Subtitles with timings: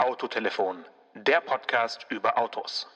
[0.00, 0.78] Autotelefon,
[1.14, 2.86] der Podcast über Autos.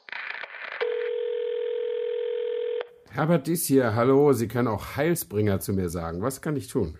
[3.11, 4.33] Herbert Dies hier, hallo.
[4.33, 6.23] Sie können auch Heilsbringer zu mir sagen.
[6.23, 6.97] Was kann ich tun?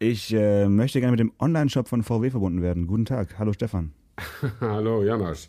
[0.00, 2.88] Ich äh, möchte gerne mit dem Online-Shop von VW verbunden werden.
[2.88, 3.38] Guten Tag.
[3.38, 3.92] Hallo Stefan.
[4.60, 5.48] hallo Janosch.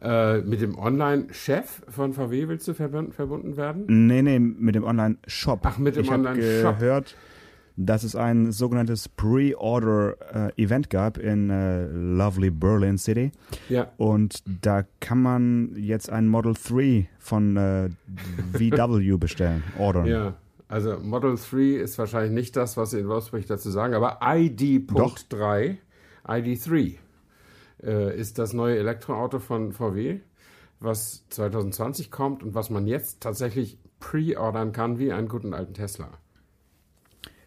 [0.00, 3.86] Äh, mit dem Online-Chef von VW willst du verbunden, verbunden werden?
[3.88, 5.60] Nee, nee, mit dem Online-Shop.
[5.64, 6.78] Ach, mit dem ich Online-Shop.
[6.78, 7.16] gehört,
[7.76, 13.32] dass es ein sogenanntes Pre-Order-Event gab in äh, lovely Berlin City.
[13.68, 13.92] Ja.
[13.98, 17.90] Und da kann man jetzt ein Model 3 von äh,
[18.52, 20.06] VW bestellen, ordern.
[20.06, 20.34] Ja.
[20.68, 25.76] Also Model 3 ist wahrscheinlich nicht das, was Sie in Wolfsburg dazu sagen, aber ID.3,
[26.26, 26.94] ID3
[27.84, 30.20] äh, ist das neue Elektroauto von VW,
[30.80, 36.10] was 2020 kommt und was man jetzt tatsächlich pre-ordern kann wie einen guten alten Tesla.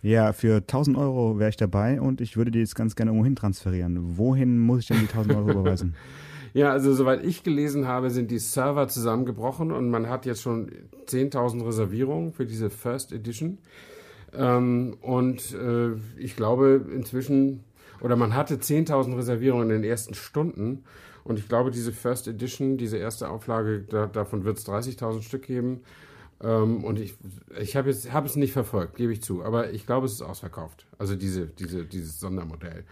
[0.01, 3.33] Ja, für 1000 Euro wäre ich dabei und ich würde die jetzt ganz gerne irgendwo
[3.35, 4.17] transferieren.
[4.17, 5.95] Wohin muss ich denn die 1000 Euro überweisen?
[6.53, 10.71] Ja, also soweit ich gelesen habe, sind die Server zusammengebrochen und man hat jetzt schon
[11.07, 13.59] 10.000 Reservierungen für diese First Edition.
[14.33, 17.63] Ähm, und äh, ich glaube inzwischen,
[18.01, 20.83] oder man hatte 10.000 Reservierungen in den ersten Stunden.
[21.23, 25.43] Und ich glaube, diese First Edition, diese erste Auflage, da, davon wird es 30.000 Stück
[25.43, 25.81] geben.
[26.41, 27.15] Ähm, und ich,
[27.59, 29.43] ich habe hab es nicht verfolgt, gebe ich zu.
[29.43, 30.85] Aber ich glaube, es ist ausverkauft.
[30.97, 32.85] Also diese, diese, dieses Sondermodell.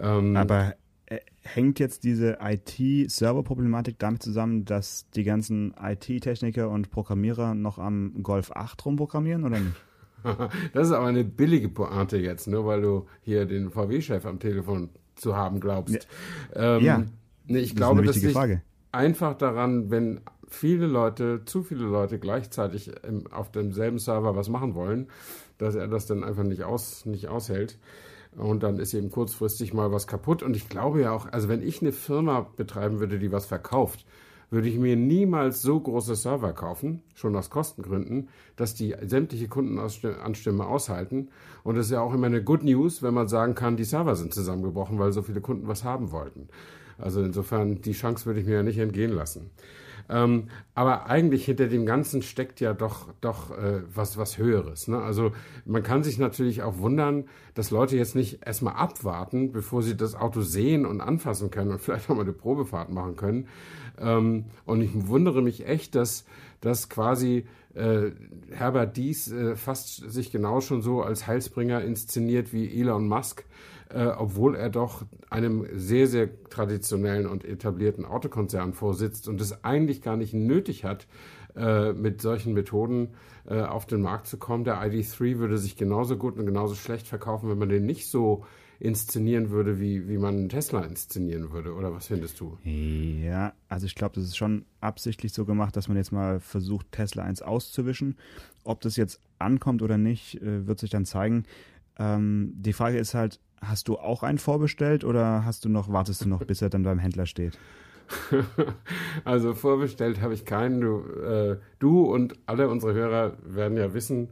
[0.00, 0.74] Ähm, Aber
[1.06, 8.22] äh, hängt jetzt diese IT-Server-Problematik damit zusammen, dass die ganzen IT-Techniker und Programmierer noch am
[8.22, 9.76] Golf 8 rumprogrammieren oder nicht?
[10.72, 14.90] das ist aber eine billige Pointe jetzt, nur weil du hier den VW-Chef am Telefon
[15.16, 16.06] zu haben glaubst.
[16.54, 16.76] Ja.
[16.76, 17.04] Ähm, ja.
[17.46, 18.62] Nee, ich das glaube, das liegt Frage.
[18.92, 20.20] einfach daran, wenn
[20.54, 25.08] viele Leute, zu viele Leute gleichzeitig im, auf demselben Server was machen wollen,
[25.58, 27.78] dass er das dann einfach nicht, aus, nicht aushält.
[28.36, 30.42] Und dann ist eben kurzfristig mal was kaputt.
[30.42, 34.06] Und ich glaube ja auch, also wenn ich eine Firma betreiben würde, die was verkauft,
[34.52, 40.66] würde ich mir niemals so große Server kaufen, schon aus Kostengründen, dass die sämtliche Kundenanstimme
[40.66, 41.30] aushalten.
[41.62, 44.14] Und es ist ja auch immer eine Good News, wenn man sagen kann, die Server
[44.14, 46.48] sind zusammengebrochen, weil so viele Kunden was haben wollten.
[46.98, 49.50] Also insofern, die Chance würde ich mir ja nicht entgehen lassen.
[50.08, 54.88] Ähm, aber eigentlich hinter dem Ganzen steckt ja doch, doch äh, was, was Höheres.
[54.88, 55.00] Ne?
[55.00, 55.32] Also
[55.64, 57.24] man kann sich natürlich auch wundern,
[57.54, 61.80] dass Leute jetzt nicht erstmal abwarten, bevor sie das Auto sehen und anfassen können und
[61.82, 63.48] vielleicht auch mal eine Probefahrt machen können.
[63.98, 66.24] Ähm, und ich wundere mich echt, dass,
[66.60, 68.10] dass quasi äh,
[68.50, 73.44] Herbert Dies äh, fast sich genau schon so als Heilsbringer inszeniert wie Elon Musk
[73.92, 80.02] äh, obwohl er doch einem sehr, sehr traditionellen und etablierten Autokonzern vorsitzt und es eigentlich
[80.02, 81.06] gar nicht nötig hat,
[81.54, 83.08] äh, mit solchen Methoden
[83.46, 84.64] äh, auf den Markt zu kommen.
[84.64, 88.44] Der ID3 würde sich genauso gut und genauso schlecht verkaufen, wenn man den nicht so
[88.80, 91.74] inszenieren würde, wie, wie man Tesla inszenieren würde.
[91.74, 92.58] Oder was findest du?
[92.64, 96.90] Ja, also ich glaube, das ist schon absichtlich so gemacht, dass man jetzt mal versucht,
[96.90, 98.16] Tesla 1 auszuwischen.
[98.64, 101.44] Ob das jetzt ankommt oder nicht, äh, wird sich dann zeigen.
[101.98, 106.24] Ähm, die Frage ist halt, Hast du auch einen vorbestellt oder hast du noch, wartest
[106.24, 107.58] du noch, bis er dann beim Händler steht?
[109.24, 110.80] also vorbestellt habe ich keinen.
[110.80, 114.28] Du, äh, du und alle unsere Hörer werden ja wissen,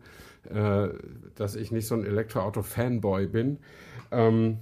[0.48, 0.88] äh,
[1.36, 3.58] dass ich nicht so ein Elektroauto-Fanboy bin.
[4.10, 4.58] Ähm,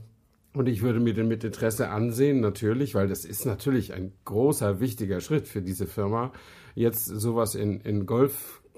[0.55, 4.81] und ich würde mir den mit Interesse ansehen, natürlich, weil das ist natürlich ein großer,
[4.81, 6.33] wichtiger Schritt für diese Firma,
[6.75, 8.07] jetzt sowas in, in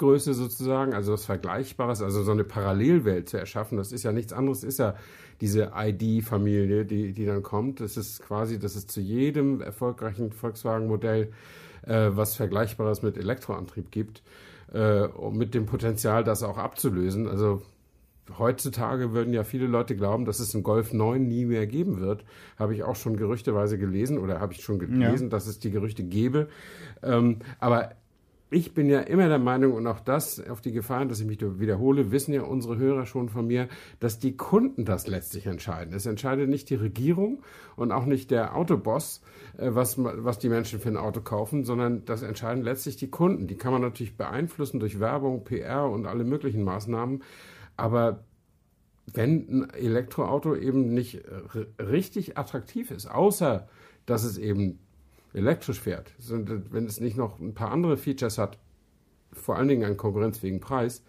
[0.01, 3.77] Golfgröße sozusagen, also was Vergleichbares, also so eine Parallelwelt zu erschaffen.
[3.77, 4.95] Das ist ja nichts anderes, ist ja
[5.41, 7.81] diese ID-Familie, die, die dann kommt.
[7.81, 11.33] Das ist quasi, dass es zu jedem erfolgreichen Volkswagen-Modell
[11.87, 14.23] äh, was Vergleichbares mit Elektroantrieb gibt,
[14.73, 17.29] äh, mit dem Potenzial, das auch abzulösen.
[17.29, 17.63] Also
[18.39, 22.25] heutzutage würden ja viele Leute glauben, dass es einen Golf 9 nie mehr geben wird.
[22.59, 25.31] Habe ich auch schon gerüchteweise gelesen oder habe ich schon gelesen, ja.
[25.31, 26.49] dass es die Gerüchte gäbe.
[27.03, 27.91] Ähm, aber
[28.51, 31.39] ich bin ja immer der Meinung, und auch das auf die Gefahren, dass ich mich
[31.41, 33.69] wiederhole, wissen ja unsere Hörer schon von mir,
[34.01, 35.95] dass die Kunden das letztlich entscheiden.
[35.95, 37.43] Es entscheidet nicht die Regierung
[37.77, 39.23] und auch nicht der Autoboss,
[39.57, 43.47] äh, was, was die Menschen für ein Auto kaufen, sondern das entscheiden letztlich die Kunden.
[43.47, 47.23] Die kann man natürlich beeinflussen durch Werbung, PR und alle möglichen Maßnahmen.
[47.77, 48.25] Aber
[49.13, 51.23] wenn ein Elektroauto eben nicht
[51.79, 53.69] richtig attraktiv ist, außer
[54.07, 54.81] dass es eben
[55.33, 58.59] elektrisch fährt, wenn es nicht noch ein paar andere Features hat,
[59.33, 61.03] vor allen Dingen einen konkurrenzfähigen Preis,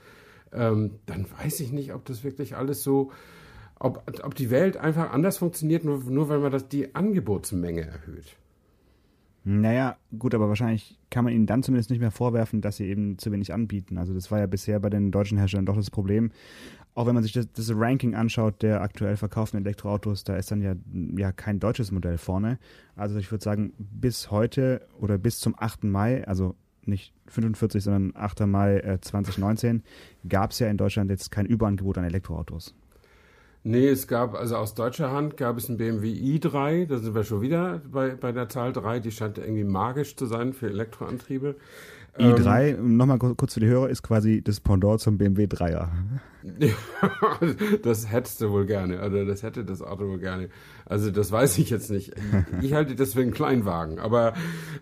[0.54, 3.12] ähm, dann weiß ich nicht, ob das wirklich alles so,
[3.80, 8.36] ob, ob die Welt einfach anders funktioniert, nur, nur weil man das, die Angebotsmenge erhöht.
[9.44, 13.18] Naja, gut, aber wahrscheinlich kann man ihnen dann zumindest nicht mehr vorwerfen, dass sie eben
[13.18, 13.98] zu wenig anbieten.
[13.98, 16.32] Also das war ja bisher bei den deutschen Herstellern doch das Problem.
[16.94, 20.62] Auch wenn man sich das, das Ranking anschaut der aktuell verkauften Elektroautos, da ist dann
[20.62, 20.76] ja,
[21.16, 22.60] ja kein deutsches Modell vorne.
[22.96, 25.86] Also ich würde sagen, bis heute oder bis zum 8.
[25.86, 26.56] Mai, also
[26.86, 28.42] nicht 45, sondern 8.
[28.42, 29.84] Mai äh, 2019,
[30.28, 32.76] gab es ja in Deutschland jetzt kein Überangebot an Elektroautos.
[33.64, 37.24] Nee, es gab, also aus deutscher Hand gab es ein BMW i3, da sind wir
[37.24, 41.56] schon wieder bei, bei der Zahl 3, die scheint irgendwie magisch zu sein für Elektroantriebe.
[42.18, 45.90] i3, ähm, nochmal kurz für die Hörer, ist quasi das Pendant zum BMW 3er.
[47.84, 50.50] das hättest du wohl gerne, also das hätte das Auto wohl gerne.
[50.86, 52.14] Also das weiß ich jetzt nicht.
[52.62, 54.34] Ich halte das für einen Kleinwagen, aber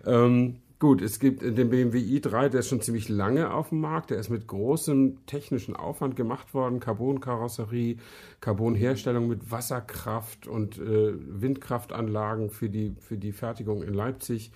[0.06, 4.08] ähm, Gut, es gibt den BMW i3, der ist schon ziemlich lange auf dem Markt.
[4.08, 6.80] Der ist mit großem technischen Aufwand gemacht worden.
[6.80, 7.98] Carbon-Karosserie,
[8.40, 14.52] Carbon-Herstellung mit Wasserkraft und äh, Windkraftanlagen für die, für die Fertigung in Leipzig.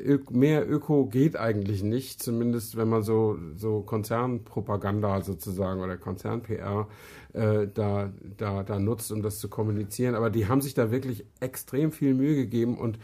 [0.00, 6.88] Ö mehr Öko geht eigentlich nicht, zumindest wenn man so, so Konzernpropaganda sozusagen oder Konzern-PR
[7.34, 10.16] äh, da, da, da nutzt, um das zu kommunizieren.
[10.16, 12.98] Aber die haben sich da wirklich extrem viel Mühe gegeben und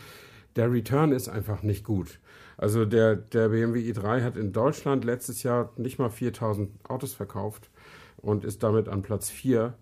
[0.56, 2.19] der Return ist einfach nicht gut.
[2.58, 7.70] Also der, der BMW i3 hat in Deutschland letztes Jahr nicht mal 4000 Autos verkauft
[8.16, 9.75] und ist damit an Platz 4.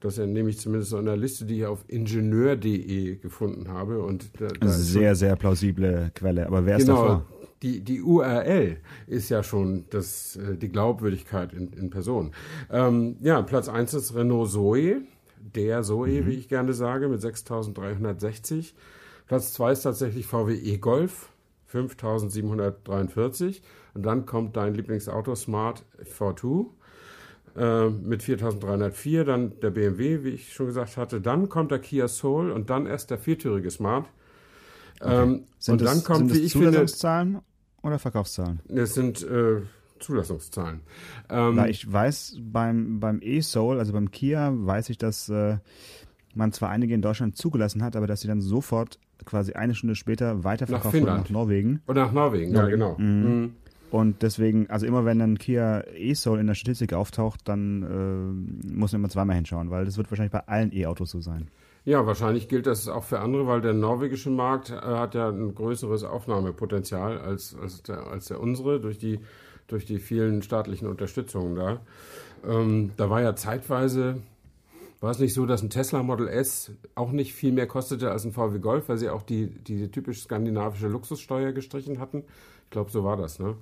[0.00, 4.00] Das nehme ich zumindest so in der Liste, die ich auf ingenieur.de gefunden habe.
[4.00, 6.46] Und da, da sehr, sehr plausible Quelle.
[6.46, 7.26] Aber wer ist genau, davor?
[7.62, 8.76] Die, die URL
[9.06, 12.32] ist ja schon das, äh, die Glaubwürdigkeit in, in Person.
[12.70, 15.00] Ähm, ja, Platz 1 ist Renault Zoe,
[15.40, 16.26] der Zoe, mhm.
[16.26, 18.74] wie ich gerne sage, mit 6360.
[19.26, 21.30] Platz 2 ist tatsächlich VW e-Golf
[21.68, 23.62] 5743.
[23.94, 26.66] Und dann kommt dein Lieblingsauto Smart V2
[27.56, 29.24] äh, mit 4304.
[29.24, 31.20] Dann der BMW, wie ich schon gesagt hatte.
[31.20, 34.06] Dann kommt der Kia Soul und dann erst der viertürige Smart.
[35.00, 35.22] Okay.
[35.22, 37.44] Ähm, und das, dann kommt, wie ich Zulassungszahlen finde,
[37.82, 38.60] oder Verkaufszahlen?
[38.68, 39.60] Das sind äh,
[40.00, 40.80] Zulassungszahlen.
[41.28, 45.58] Ähm, Weil ich weiß, beim, beim E-Soul, also beim Kia, weiß ich, dass äh,
[46.34, 49.94] man zwar einige in Deutschland zugelassen hat, aber dass sie dann sofort quasi eine Stunde
[49.94, 51.82] später weiterverkauft nach nach Norwegen.
[51.86, 52.96] Oder nach Norwegen, ja genau.
[52.98, 53.06] Mhm.
[53.06, 53.52] Mhm.
[53.90, 58.92] Und deswegen, also immer wenn ein Kia E-Soul in der Statistik auftaucht, dann äh, muss
[58.92, 61.48] man immer zweimal hinschauen, weil das wird wahrscheinlich bei allen E-Autos so sein.
[61.84, 65.54] Ja, wahrscheinlich gilt das auch für andere, weil der norwegische Markt äh, hat ja ein
[65.54, 69.20] größeres Aufnahmepotenzial als, als, der, als der unsere durch die,
[69.68, 71.80] durch die vielen staatlichen Unterstützungen da.
[72.46, 74.20] Ähm, da war ja zeitweise
[75.00, 78.24] war es nicht so, dass ein Tesla Model S auch nicht viel mehr kostete als
[78.24, 82.24] ein VW Golf, weil sie auch die, die typisch skandinavische Luxussteuer gestrichen hatten?
[82.64, 83.56] Ich glaube, so war das, ne?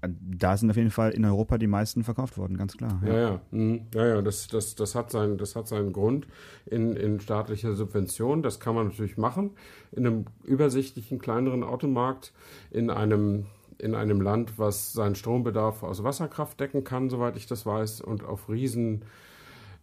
[0.00, 3.02] Da sind auf jeden Fall in Europa die meisten verkauft worden, ganz klar.
[3.04, 3.80] Ja, ja, ja, mhm.
[3.92, 6.28] ja, ja das, das, das, hat seinen, das hat seinen Grund
[6.66, 8.44] in, in staatlicher Subvention.
[8.44, 9.50] Das kann man natürlich machen.
[9.90, 12.32] In einem übersichtlichen, kleineren Automarkt,
[12.70, 13.46] in einem,
[13.78, 18.22] in einem Land, was seinen Strombedarf aus Wasserkraft decken kann, soweit ich das weiß, und
[18.22, 19.02] auf riesen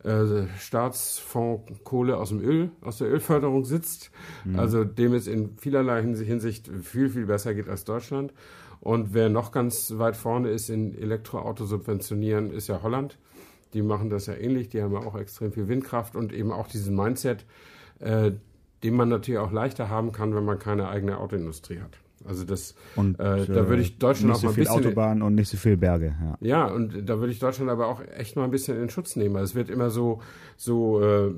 [0.05, 4.11] äh, Staatsfonds Kohle aus dem Öl, aus der Ölförderung sitzt.
[4.43, 4.59] Mhm.
[4.59, 8.33] Also dem es in vielerlei Hinsicht viel, viel besser geht als Deutschland.
[8.81, 13.17] Und wer noch ganz weit vorne ist in Elektroauto subventionieren, ist ja Holland.
[13.73, 14.69] Die machen das ja ähnlich.
[14.69, 17.45] Die haben ja auch extrem viel Windkraft und eben auch diesen Mindset,
[17.99, 18.31] äh,
[18.83, 21.97] den man natürlich auch leichter haben kann, wenn man keine eigene Autoindustrie hat.
[22.25, 25.35] Also das, und, äh, da würde ich Deutschland nicht auch mal ein bisschen Autobahn und
[25.35, 26.15] nicht so viel Berge.
[26.19, 26.37] Ja.
[26.41, 29.35] ja, und da würde ich Deutschland aber auch echt mal ein bisschen in Schutz nehmen.
[29.35, 30.21] Also es wird immer so
[30.57, 31.33] so äh,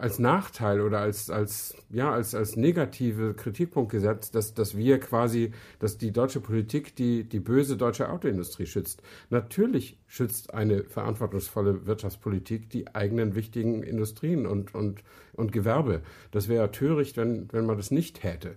[0.00, 5.52] als Nachteil oder als, als, ja, als, als negative Kritikpunkt gesetzt, dass, dass wir quasi,
[5.78, 9.02] dass die deutsche Politik die, die böse deutsche Autoindustrie schützt.
[9.28, 16.02] Natürlich schützt eine verantwortungsvolle Wirtschaftspolitik die eigenen wichtigen Industrien und, und, und Gewerbe.
[16.32, 18.56] Das wäre töricht, wenn, wenn man das nicht hätte.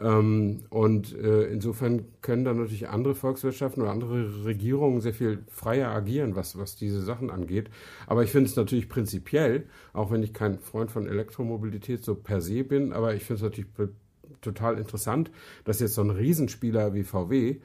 [0.00, 5.88] Ähm, und äh, insofern können dann natürlich andere Volkswirtschaften oder andere Regierungen sehr viel freier
[5.88, 7.68] agieren, was, was diese Sachen angeht.
[8.06, 12.40] Aber ich finde es natürlich prinzipiell, auch wenn ich kein Freund von Elektromobilität so per
[12.40, 13.70] se bin, aber ich finde es natürlich
[14.40, 15.32] total interessant,
[15.64, 17.56] dass jetzt so ein Riesenspieler wie VW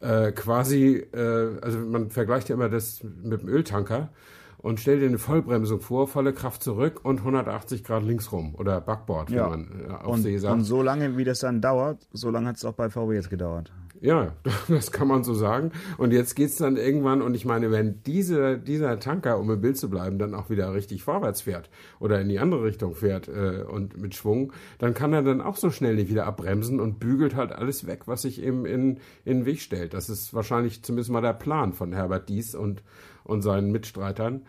[0.00, 4.10] äh, quasi, äh, also man vergleicht ja immer das mit dem Öltanker
[4.58, 8.80] und stell dir eine Vollbremsung vor, volle Kraft zurück und 180 Grad links rum oder
[8.80, 9.44] Backboard, ja.
[9.44, 10.52] wenn man äh, auf und, See sagt.
[10.52, 13.30] Und so lange, wie das dann dauert, so lange hat es auch bei VW jetzt
[13.30, 13.72] gedauert.
[14.00, 14.34] Ja,
[14.68, 15.72] das kann man so sagen.
[15.98, 19.76] Und jetzt geht's dann irgendwann, und ich meine, wenn diese, dieser Tanker, um im Bild
[19.76, 23.62] zu bleiben, dann auch wieder richtig vorwärts fährt oder in die andere Richtung fährt äh,
[23.62, 27.36] und mit Schwung, dann kann er dann auch so schnell nicht wieder abbremsen und bügelt
[27.36, 29.92] halt alles weg, was sich eben in, in den Weg stellt.
[29.92, 32.82] Das ist wahrscheinlich zumindest mal der Plan von Herbert Dies und,
[33.24, 34.42] und seinen Mitstreitern.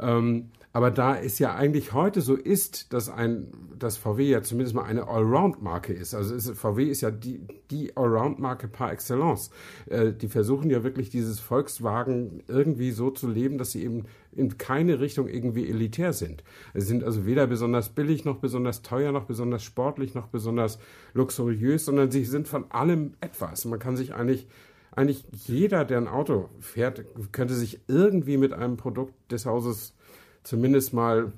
[0.00, 3.46] Ähm, aber da es ja eigentlich heute so ist, dass ein,
[3.78, 6.14] dass VW ja zumindest mal eine Allround-Marke ist.
[6.14, 9.50] Also ist, VW ist ja die, die Allround-Marke par excellence.
[9.86, 14.58] Äh, die versuchen ja wirklich dieses Volkswagen irgendwie so zu leben, dass sie eben in
[14.58, 16.42] keine Richtung irgendwie elitär sind.
[16.74, 20.80] Sie sind also weder besonders billig, noch besonders teuer, noch besonders sportlich, noch besonders
[21.12, 23.64] luxuriös, sondern sie sind von allem etwas.
[23.64, 24.48] Man kann sich eigentlich
[24.96, 29.94] eigentlich jeder, der ein Auto fährt, könnte sich irgendwie mit einem Produkt des Hauses
[30.44, 31.32] zumindest mal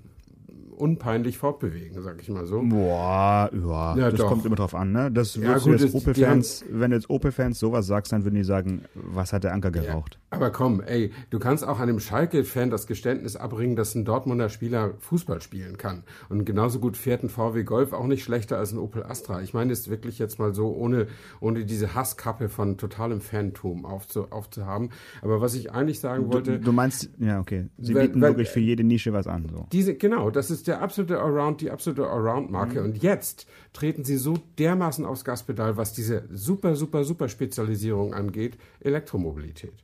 [0.76, 2.62] unpeinlich fortbewegen, sag ich mal so.
[2.62, 4.28] Boah, ja, ja das doch.
[4.28, 5.11] kommt immer drauf an, ne?
[5.11, 8.83] Das ja, gut, jetzt Opel-Fans, wenn du jetzt Opel-Fans sowas sagst, dann würden die sagen,
[8.95, 10.18] was hat der Anker geraucht?
[10.30, 14.49] Ja, aber komm, ey, du kannst auch einem Schalke-Fan das Geständnis abbringen, dass ein Dortmunder
[14.49, 16.04] Spieler Fußball spielen kann.
[16.28, 19.42] Und genauso gut fährt ein VW Golf auch nicht schlechter als ein Opel Astra.
[19.42, 21.06] Ich meine es wirklich jetzt mal so, ohne,
[21.40, 24.90] ohne diese Hasskappe von totalem Fantum aufzu, aufzuhaben.
[25.23, 26.59] Aber was ich eigentlich sagen wollte.
[26.59, 27.68] Du, du meinst, ja, okay.
[27.78, 29.49] Sie wenn, bieten wenn, wirklich für jede Nische was an.
[29.49, 29.66] So.
[29.73, 32.80] Diese, genau, das ist der absolute Around, die absolute Around-Marke.
[32.80, 32.87] Mhm.
[32.87, 38.58] Und jetzt treten sie so dermaßen aufs Gaspedal, was diese super, super, super Spezialisierung angeht,
[38.80, 39.75] Elektromobilität.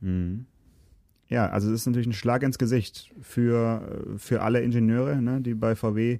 [0.00, 0.46] Mhm.
[1.32, 5.54] Ja, also es ist natürlich ein Schlag ins Gesicht für, für alle Ingenieure, ne, die
[5.54, 6.18] bei VW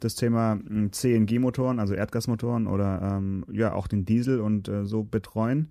[0.00, 5.02] das Thema hm, CNG-Motoren, also Erdgasmotoren oder ähm, ja auch den Diesel und äh, so
[5.02, 5.70] betreuen.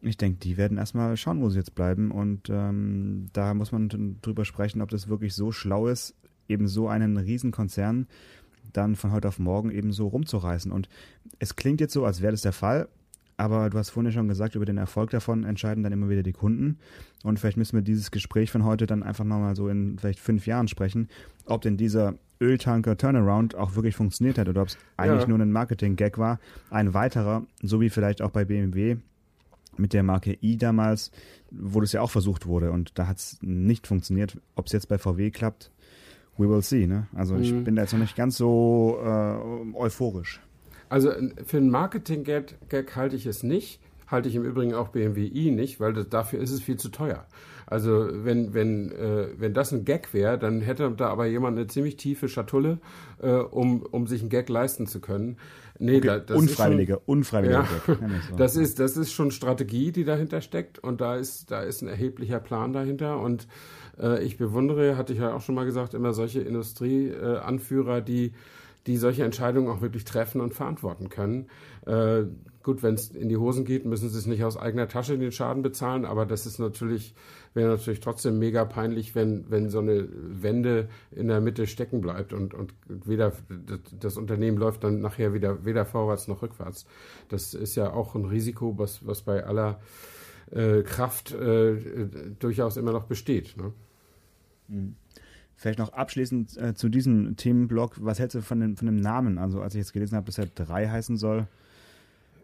[0.00, 2.10] Ich denke, die werden erstmal schauen, wo sie jetzt bleiben.
[2.10, 6.16] Und ähm, da muss man drüber sprechen, ob das wirklich so schlau ist,
[6.48, 8.06] eben so einen Riesenkonzern
[8.72, 10.72] dann von heute auf morgen eben so rumzureißen.
[10.72, 10.88] Und
[11.38, 12.88] es klingt jetzt so, als wäre das der Fall,
[13.38, 16.32] aber du hast vorhin schon gesagt, über den Erfolg davon entscheiden dann immer wieder die
[16.32, 16.78] Kunden.
[17.22, 20.46] Und vielleicht müssen wir dieses Gespräch von heute dann einfach nochmal so in vielleicht fünf
[20.46, 21.08] Jahren sprechen,
[21.46, 25.28] ob denn dieser Öltanker-Turnaround auch wirklich funktioniert hat oder ob es eigentlich ja.
[25.28, 26.40] nur ein Marketing-Gag war.
[26.70, 28.96] Ein weiterer, so wie vielleicht auch bei BMW
[29.76, 31.12] mit der Marke i damals,
[31.52, 34.36] wo das ja auch versucht wurde und da hat es nicht funktioniert.
[34.56, 35.70] Ob es jetzt bei VW klappt,
[36.38, 36.86] we will see.
[36.86, 37.06] Ne?
[37.14, 37.42] Also mhm.
[37.42, 40.40] ich bin da jetzt noch nicht ganz so äh, euphorisch.
[40.88, 41.10] Also
[41.44, 43.80] für einen Marketing-Gag halte ich es nicht.
[44.06, 46.88] Halte ich im Übrigen auch BMW i nicht, weil das, dafür ist es viel zu
[46.88, 47.26] teuer.
[47.66, 51.66] Also wenn, wenn, äh, wenn das ein Gag wäre, dann hätte da aber jemand eine
[51.66, 52.78] ziemlich tiefe Schatulle,
[53.20, 55.36] äh, um, um sich einen Gag leisten zu können.
[55.78, 58.36] Nee, okay, da, das unfreiwillige, ist schon, unfreiwillige ja, Gag.
[58.38, 61.88] Das ist, das ist schon Strategie, die dahinter steckt und da ist, da ist ein
[61.88, 63.46] erheblicher Plan dahinter und
[64.00, 68.32] äh, ich bewundere, hatte ich ja auch schon mal gesagt, immer solche Industrieanführer, die
[68.88, 71.48] die solche Entscheidungen auch wirklich treffen und verantworten können.
[71.84, 72.24] Äh,
[72.62, 75.30] gut, wenn es in die Hosen geht, müssen sie es nicht aus eigener Tasche den
[75.30, 77.14] Schaden bezahlen, aber das ist natürlich,
[77.52, 82.32] wäre natürlich trotzdem mega peinlich, wenn, wenn so eine Wende in der Mitte stecken bleibt
[82.32, 83.32] und, und weder
[84.00, 86.86] das Unternehmen läuft dann nachher wieder weder vorwärts noch rückwärts.
[87.28, 89.80] Das ist ja auch ein Risiko, was, was bei aller
[90.50, 91.76] äh, Kraft äh,
[92.38, 93.56] durchaus immer noch besteht.
[93.58, 93.72] Ne?
[94.68, 94.94] Mhm.
[95.56, 97.96] Vielleicht noch abschließend äh, zu diesem Themenblock.
[98.04, 99.38] Was hältst du von dem, von dem Namen?
[99.38, 101.48] Also, als ich jetzt gelesen habe, dass er 3 heißen soll.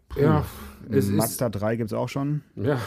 [0.09, 0.45] Puh, ja,
[0.89, 2.41] es Mazda 3 gibt es auch schon.
[2.55, 2.79] Ja,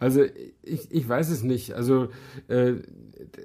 [0.00, 0.22] also
[0.62, 1.74] ich, ich weiß es nicht.
[1.74, 2.08] Also
[2.48, 2.74] äh,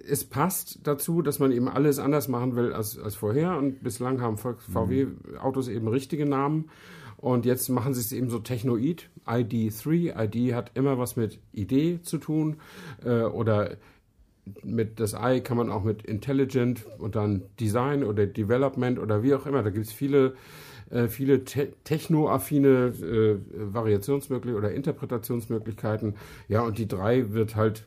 [0.08, 3.58] es passt dazu, dass man eben alles anders machen will als, als vorher.
[3.58, 6.70] Und bislang haben VW-Autos eben richtige Namen.
[7.18, 9.10] Und jetzt machen sie es eben so technoid.
[9.26, 10.14] ID3.
[10.26, 12.58] ID hat immer was mit Idee zu tun.
[13.04, 13.78] Äh, oder
[14.64, 19.34] mit das I kann man auch mit Intelligent und dann Design oder Development oder wie
[19.34, 19.64] auch immer.
[19.64, 20.36] Da gibt es viele,
[20.90, 23.38] äh, viele te technoaffine äh,
[23.74, 26.16] Variationsmöglichkeiten oder Interpretationsmöglichkeiten.
[26.48, 27.86] Ja, und die 3 wird halt,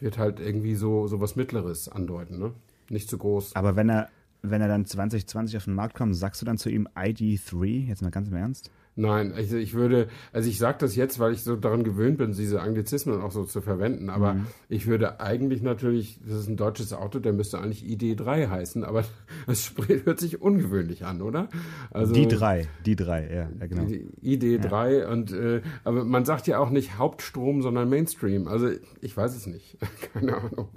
[0.00, 2.52] wird halt irgendwie so, so was Mittleres andeuten, ne?
[2.90, 3.56] Nicht zu groß.
[3.56, 4.08] Aber wenn er,
[4.42, 7.86] wenn er dann 2020 auf den Markt kommt, sagst du dann zu ihm ID3?
[7.86, 8.70] Jetzt mal ganz im Ernst?
[8.94, 12.32] Nein, also ich würde, also ich sage das jetzt, weil ich so daran gewöhnt bin,
[12.32, 14.46] diese Anglizismen auch so zu verwenden, aber mhm.
[14.68, 19.04] ich würde eigentlich natürlich, das ist ein deutsches Auto, der müsste eigentlich ID3 heißen, aber
[19.46, 19.72] das
[20.04, 21.48] hört sich ungewöhnlich an, oder?
[21.90, 23.84] Also, die drei, die drei, ja, ja genau.
[24.22, 25.08] ID3 ja.
[25.08, 28.68] und, äh, aber man sagt ja auch nicht Hauptstrom, sondern Mainstream, also
[29.00, 29.78] ich weiß es nicht,
[30.12, 30.68] keine Ahnung.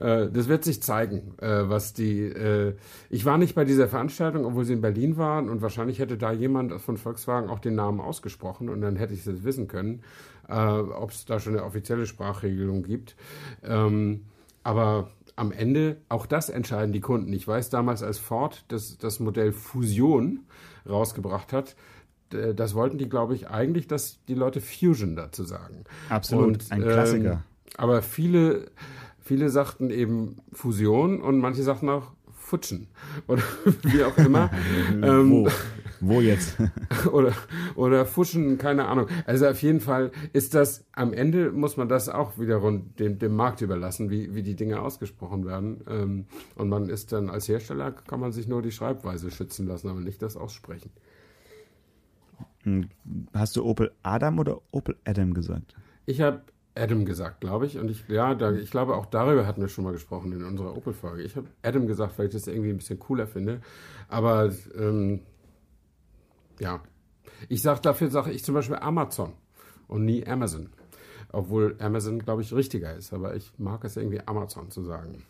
[0.00, 2.76] Äh, das wird sich zeigen, äh, was die, äh,
[3.10, 6.32] ich war nicht bei dieser Veranstaltung, obwohl sie in Berlin waren und wahrscheinlich hätte da
[6.32, 10.02] jemand von Volkswagen Fragen auch den Namen ausgesprochen und dann hätte ich es wissen können,
[10.48, 13.16] äh, ob es da schon eine offizielle Sprachregelung gibt.
[13.62, 14.24] Ähm,
[14.62, 17.32] aber am Ende, auch das entscheiden die Kunden.
[17.32, 20.40] Ich weiß damals, als Ford das, das Modell Fusion
[20.88, 21.74] rausgebracht hat,
[22.30, 25.84] das wollten die, glaube ich, eigentlich, dass die Leute Fusion dazu sagen.
[26.08, 27.32] Absolut, und, ein Klassiker.
[27.32, 27.42] Ähm,
[27.76, 28.70] aber viele,
[29.20, 32.12] viele sagten eben Fusion und manche sagten auch
[32.52, 32.86] futschen
[33.28, 33.42] oder
[33.82, 34.50] wie auch immer.
[35.00, 35.48] Wo?
[36.00, 36.58] Wo jetzt?
[37.12, 37.32] oder,
[37.76, 39.06] oder fuschen, keine Ahnung.
[39.24, 43.34] Also auf jeden Fall ist das, am Ende muss man das auch wiederum dem, dem
[43.34, 45.82] Markt überlassen, wie, wie die Dinge ausgesprochen werden.
[45.88, 49.88] Ähm, und man ist dann als Hersteller, kann man sich nur die Schreibweise schützen lassen,
[49.88, 50.90] aber nicht das Aussprechen.
[52.64, 52.90] Hm,
[53.32, 55.74] hast du Opel Adam oder Opel Adam gesagt?
[56.04, 56.42] Ich habe
[56.74, 57.78] Adam gesagt, glaube ich.
[57.78, 60.76] Und ich, ja, da, ich glaube, auch darüber hatten wir schon mal gesprochen in unserer
[60.76, 61.22] Opel-Folge.
[61.22, 63.60] Ich habe Adam gesagt, weil ich das irgendwie ein bisschen cooler finde.
[64.08, 65.20] Aber ähm,
[66.58, 66.82] ja,
[67.48, 69.34] ich sage dafür sage ich zum Beispiel Amazon
[69.88, 70.70] und nie Amazon.
[71.30, 73.12] Obwohl Amazon, glaube ich, richtiger ist.
[73.12, 75.24] Aber ich mag es irgendwie Amazon zu sagen.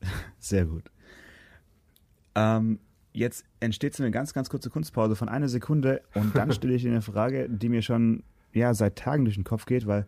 [0.38, 0.90] Sehr gut.
[2.34, 2.78] Ähm,
[3.12, 6.82] jetzt entsteht so eine ganz, ganz kurze Kunstpause von einer Sekunde und dann stelle ich
[6.82, 8.22] dir eine Frage, die mir schon
[8.52, 10.06] ja, seit Tagen durch den Kopf geht, weil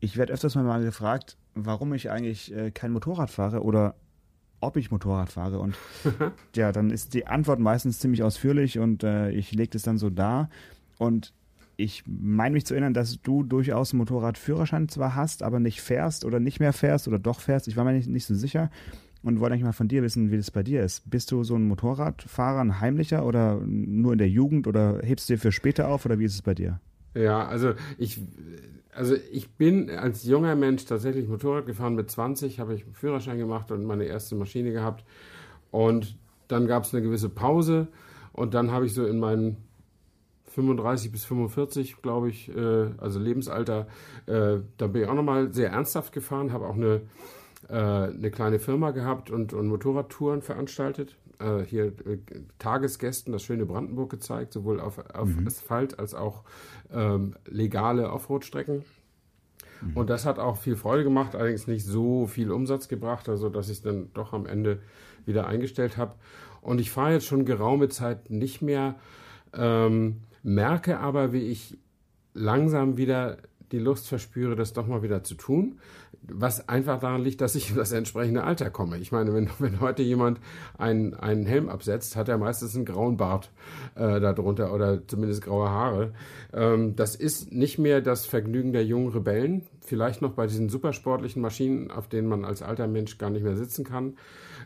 [0.00, 3.94] ich werde öfters mal gefragt, warum ich eigentlich äh, kein Motorrad fahre oder
[4.60, 5.58] ob ich Motorrad fahre.
[5.58, 5.74] Und
[6.56, 10.10] ja, dann ist die Antwort meistens ziemlich ausführlich und äh, ich lege das dann so
[10.10, 10.48] dar.
[10.98, 11.32] Und
[11.76, 16.24] ich meine mich zu erinnern, dass du durchaus einen Motorradführerschein zwar hast, aber nicht fährst
[16.24, 17.68] oder nicht mehr fährst oder doch fährst.
[17.68, 18.70] Ich war mir nicht, nicht so sicher
[19.22, 21.08] und wollte eigentlich mal von dir wissen, wie das bei dir ist.
[21.10, 25.34] Bist du so ein Motorradfahrer, ein heimlicher oder nur in der Jugend oder hebst du
[25.34, 26.80] dir für später auf oder wie ist es bei dir?
[27.14, 28.20] Ja, also ich,
[28.94, 31.94] also ich bin als junger Mensch tatsächlich Motorrad gefahren.
[31.94, 35.04] Mit 20 habe ich einen Führerschein gemacht und meine erste Maschine gehabt.
[35.70, 36.16] Und
[36.48, 37.88] dann gab es eine gewisse Pause
[38.32, 39.56] und dann habe ich so in meinen
[40.50, 43.86] 35 bis 45, glaube ich, äh, also Lebensalter,
[44.26, 47.02] äh, da bin ich auch nochmal sehr ernsthaft gefahren, habe auch eine,
[47.68, 52.18] äh, eine kleine Firma gehabt und, und Motorradtouren veranstaltet äh, hier äh,
[52.58, 55.46] Tagesgästen das schöne Brandenburg gezeigt, sowohl auf, auf mhm.
[55.46, 56.44] Asphalt als auch
[56.92, 58.84] ähm, legale Offroad-Strecken.
[59.80, 59.96] Mhm.
[59.96, 63.66] Und das hat auch viel Freude gemacht, allerdings nicht so viel Umsatz gebracht, also dass
[63.66, 64.80] ich es dann doch am Ende
[65.26, 66.14] wieder eingestellt habe.
[66.60, 68.96] Und ich fahre jetzt schon geraume Zeit nicht mehr,
[69.54, 71.78] ähm, merke aber, wie ich
[72.34, 73.38] langsam wieder
[73.72, 75.78] die Lust verspüre, das doch mal wieder zu tun.
[76.22, 78.98] Was einfach daran liegt, dass ich in das entsprechende Alter komme.
[78.98, 80.40] Ich meine, wenn, wenn heute jemand
[80.78, 83.50] einen, einen Helm absetzt, hat er meistens einen grauen Bart
[83.94, 86.12] äh, darunter oder zumindest graue Haare.
[86.52, 89.62] Ähm, das ist nicht mehr das Vergnügen der jungen Rebellen.
[89.80, 93.56] Vielleicht noch bei diesen supersportlichen Maschinen, auf denen man als alter Mensch gar nicht mehr
[93.56, 94.16] sitzen kann.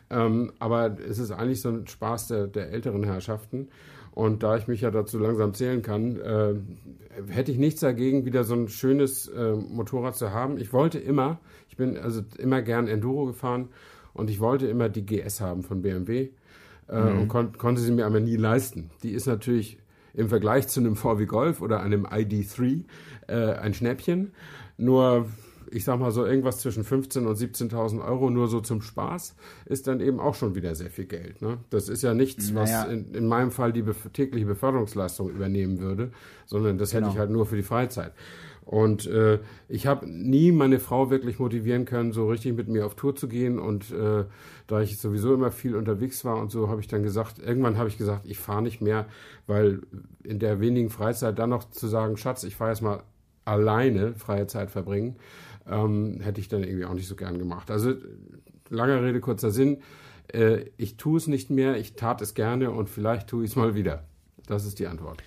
[0.09, 3.69] Ähm, aber es ist eigentlich so ein Spaß der, der älteren Herrschaften.
[4.15, 6.53] Und da ich mich ja dazu langsam zählen kann, äh,
[7.27, 10.57] hätte ich nichts dagegen, wieder so ein schönes äh, Motorrad zu haben.
[10.57, 13.67] Ich wollte immer, ich bin also immer gern Enduro gefahren
[14.13, 16.29] und ich wollte immer die GS haben von BMW
[16.87, 17.19] äh, mhm.
[17.19, 18.89] und kon konnte sie mir aber nie leisten.
[19.03, 19.79] Die ist natürlich
[20.13, 22.85] im Vergleich zu einem VW Golf oder einem ID3
[23.27, 24.31] äh, ein Schnäppchen.
[24.77, 25.27] Nur
[25.71, 29.87] ich sag mal so irgendwas zwischen 15.000 und 17.000 Euro nur so zum Spaß, ist
[29.87, 31.41] dann eben auch schon wieder sehr viel Geld.
[31.41, 31.57] Ne?
[31.69, 32.83] Das ist ja nichts, naja.
[32.83, 36.11] was in, in, meinem Fall die bef tägliche Beförderungsleistung übernehmen würde,
[36.45, 37.07] sondern das genau.
[37.07, 38.13] hätte ich halt nur für die Freizeit.
[38.65, 42.95] Und äh, ich habe nie meine Frau wirklich motivieren können, so richtig mit mir auf
[42.95, 43.59] Tour zu gehen.
[43.59, 44.25] Und äh,
[44.65, 47.89] da ich sowieso immer viel unterwegs war und so, habe ich dann gesagt, irgendwann habe
[47.89, 49.05] ich gesagt, ich fahre nicht mehr,
[49.45, 49.81] weil
[50.23, 53.03] in der wenigen Freizeit dann noch zu sagen, Schatz, ich fahre jetzt mal
[53.45, 55.17] alleine freie Zeit verbringen,
[55.69, 57.71] ähm, hätte ich dann irgendwie auch nicht so gern gemacht.
[57.71, 57.93] Also
[58.69, 59.79] langer Rede, kurzer Sinn.
[60.31, 63.55] Äh, ich tue es nicht mehr, ich tat es gerne und vielleicht tue ich es
[63.55, 64.03] mal wieder.
[64.47, 65.23] Das ist die Antwort.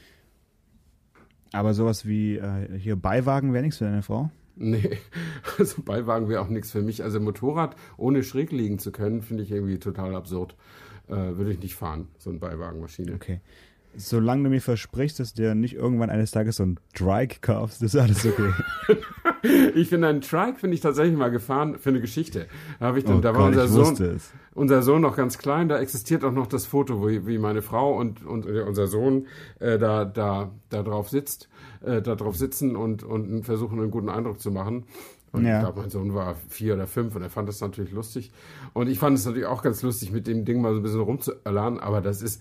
[1.53, 4.31] Aber sowas wie äh, hier Beiwagen wäre nichts für deine Frau?
[4.57, 4.98] Nee,
[5.59, 7.03] also Beiwagen wäre auch nichts für mich.
[7.03, 10.57] Also Motorrad ohne schräg liegen zu können, finde ich irgendwie total absurd.
[11.07, 13.14] Äh, würde ich nicht fahren, so eine Beiwagenmaschine.
[13.14, 13.40] Okay.
[13.96, 17.83] Solange du mir versprichst, dass du dir nicht irgendwann eines Tages so ein Trike kaufst,
[17.83, 18.53] ist alles okay.
[19.74, 22.46] ich finde einen Trike finde ich tatsächlich mal gefahren für eine Geschichte.
[22.79, 24.20] Da habe ich dann, oh da war Gott, unser Sohn,
[24.55, 25.68] unser Sohn noch ganz klein.
[25.68, 29.27] Da existiert auch noch das Foto, wo wie meine Frau und und unser Sohn
[29.59, 31.48] äh, da da da drauf sitzt,
[31.85, 34.85] äh, da drauf sitzen und und versuchen einen guten Eindruck zu machen.
[35.33, 35.59] Und ja.
[35.59, 38.33] ich glaube, mein Sohn war vier oder fünf und er fand das natürlich lustig.
[38.72, 41.01] Und ich fand es natürlich auch ganz lustig, mit dem Ding mal so ein bisschen
[41.01, 41.79] rumzuerlernen.
[41.81, 42.40] Aber das ist,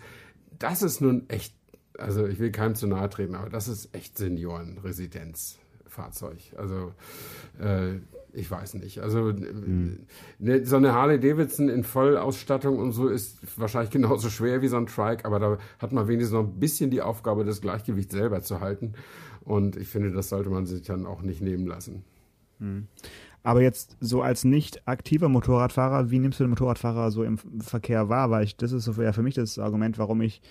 [0.60, 1.54] das ist nun echt,
[1.98, 6.38] also ich will keinem zu nahe treten, aber das ist echt Seniorenresidenzfahrzeug.
[6.58, 6.94] Also
[7.60, 7.96] äh,
[8.34, 9.00] ich weiß nicht.
[9.00, 10.06] Also mhm.
[10.40, 14.78] ne, so eine Harley Davidson in Vollausstattung und so ist wahrscheinlich genauso schwer wie so
[14.78, 18.42] ein Trike, aber da hat man wenigstens noch ein bisschen die Aufgabe, das Gleichgewicht selber
[18.42, 18.94] zu halten.
[19.44, 22.04] Und ich finde, das sollte man sich dann auch nicht nehmen lassen.
[22.60, 22.88] Mhm.
[23.44, 28.10] Aber jetzt so als nicht aktiver Motorradfahrer, wie nimmst du den Motorradfahrer so im Verkehr
[28.10, 28.30] wahr?
[28.30, 30.42] Weil ich, das ist so für mich das Argument, warum ich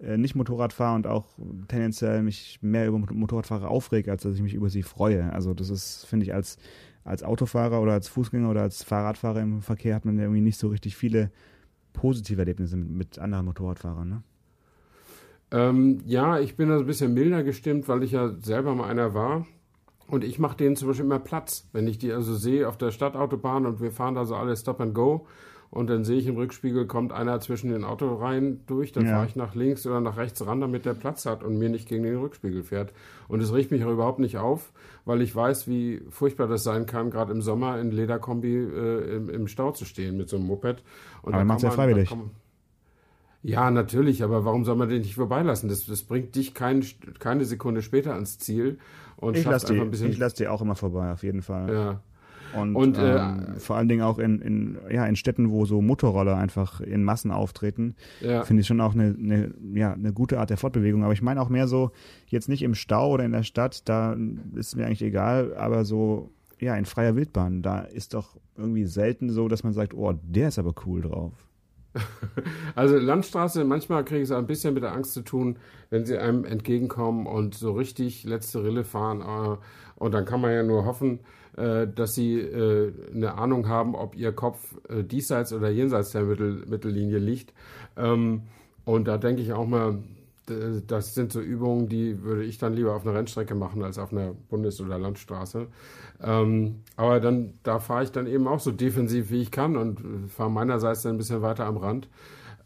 [0.00, 1.26] äh, nicht Motorrad fahre und auch
[1.68, 5.32] tendenziell mich mehr über Motorradfahrer aufrege, als dass ich mich über sie freue.
[5.32, 6.58] Also das ist, finde ich, als
[7.04, 10.58] als Autofahrer oder als Fußgänger oder als Fahrradfahrer im Verkehr hat man ja irgendwie nicht
[10.58, 11.30] so richtig viele
[11.92, 14.22] positive Erlebnisse mit, mit anderen Motorradfahrern, ne?
[15.50, 18.88] Ähm, ja, ich bin da so ein bisschen milder gestimmt, weil ich ja selber mal
[18.88, 19.46] einer war.
[20.12, 21.66] Und ich mache denen zum Beispiel immer Platz.
[21.72, 24.78] Wenn ich die also sehe auf der Stadtautobahn und wir fahren da so alle Stop
[24.82, 25.26] and Go
[25.70, 29.12] und dann sehe ich im Rückspiegel, kommt einer zwischen den Autoreihen durch, dann ja.
[29.12, 31.88] fahre ich nach links oder nach rechts ran, damit der Platz hat und mir nicht
[31.88, 32.92] gegen den Rückspiegel fährt.
[33.26, 34.74] Und es riecht mich auch überhaupt nicht auf,
[35.06, 39.30] weil ich weiß, wie furchtbar das sein kann, gerade im Sommer in Lederkombi äh, im,
[39.30, 40.82] im, Stau zu stehen mit so einem Moped.
[41.22, 42.14] Und aber macht ja freiwillig.
[43.42, 45.68] Ja, natürlich, aber warum soll man den nicht vorbeilassen?
[45.68, 46.84] Das, das bringt dich kein,
[47.18, 48.78] keine Sekunde später ans Ziel
[49.16, 50.10] und ich lasse die, ein bisschen.
[50.10, 51.72] Ich lasse die auch immer vorbei, auf jeden Fall.
[51.72, 52.00] Ja.
[52.54, 55.80] Und, und äh, ähm, vor allen Dingen auch in, in, ja, in Städten, wo so
[55.80, 58.44] Motorroller einfach in Massen auftreten, ja.
[58.44, 61.02] finde ich schon auch eine, eine, ja, eine gute Art der Fortbewegung.
[61.02, 61.92] Aber ich meine auch mehr so,
[62.26, 64.16] jetzt nicht im Stau oder in der Stadt, da
[64.54, 69.30] ist mir eigentlich egal, aber so, ja, in freier Wildbahn, da ist doch irgendwie selten
[69.30, 71.32] so, dass man sagt, oh, der ist aber cool drauf.
[72.74, 75.58] Also Landstraße, manchmal kriege ich es ein bisschen mit der Angst zu tun,
[75.90, 79.20] wenn sie einem entgegenkommen und so richtig letzte Rille fahren.
[79.20, 79.56] Äh,
[79.96, 81.20] und dann kann man ja nur hoffen,
[81.56, 86.64] äh, dass sie äh, eine Ahnung haben, ob ihr Kopf diesseits oder jenseits der Mittel,
[86.66, 87.52] Mittellinie liegt.
[87.96, 88.42] Ähm,
[88.84, 89.98] und da denke ich auch mal,
[90.46, 94.12] das sind so Übungen, die würde ich dann lieber auf einer Rennstrecke machen als auf
[94.12, 95.68] einer Bundes- oder Landstraße.
[96.22, 100.00] Ähm, aber dann, da fahre ich dann eben auch so defensiv, wie ich kann und
[100.28, 102.08] fahre meinerseits dann ein bisschen weiter am Rand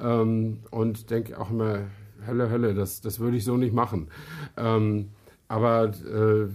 [0.01, 1.81] ähm, und denke auch immer,
[2.27, 4.09] Hölle, Hölle, das, das würde ich so nicht machen.
[4.57, 5.11] Ähm,
[5.49, 6.49] aber äh,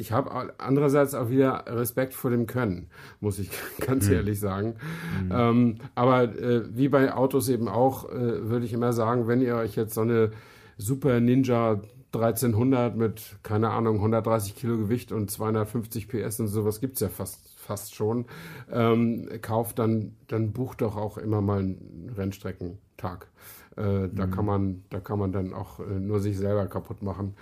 [0.00, 2.88] ich habe andererseits auch wieder Respekt vor dem Können,
[3.20, 3.50] muss ich
[3.86, 4.14] ganz mhm.
[4.14, 4.76] ehrlich sagen.
[5.24, 5.32] Mhm.
[5.32, 9.56] Ähm, aber äh, wie bei Autos eben auch, äh, würde ich immer sagen, wenn ihr
[9.56, 10.30] euch jetzt so eine
[10.78, 11.82] Super Ninja
[12.12, 17.08] 1300 mit, keine Ahnung, 130 Kilo Gewicht und 250 PS und sowas gibt es ja
[17.08, 18.24] fast, fast schon,
[18.72, 23.28] ähm, kauft, dann, dann bucht doch auch immer mal einen Rennstreckentag.
[23.80, 24.30] Äh, da, mhm.
[24.30, 27.34] kann man, da kann man dann auch äh, nur sich selber kaputt machen.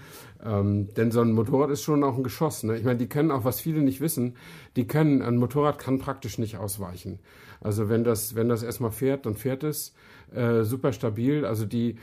[0.44, 2.62] Ähm, denn so ein Motorrad ist schon auch ein Geschoss.
[2.62, 2.76] Ne?
[2.76, 4.36] Ich meine, die können auch, was viele nicht wissen,
[4.76, 7.18] die können, ein Motorrad kann praktisch nicht ausweichen.
[7.60, 9.94] Also wenn das, wenn das erstmal fährt, dann fährt es
[10.32, 11.44] äh, super stabil.
[11.44, 11.96] Also die,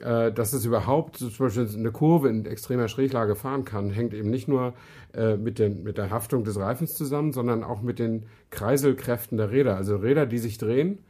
[0.00, 4.30] äh, dass es überhaupt zum Beispiel eine Kurve in extremer Schräglage fahren kann, hängt eben
[4.30, 4.72] nicht nur
[5.12, 9.50] äh, mit, den, mit der Haftung des Reifens zusammen, sondern auch mit den Kreiselkräften der
[9.50, 9.76] Räder.
[9.76, 11.00] Also Räder, die sich drehen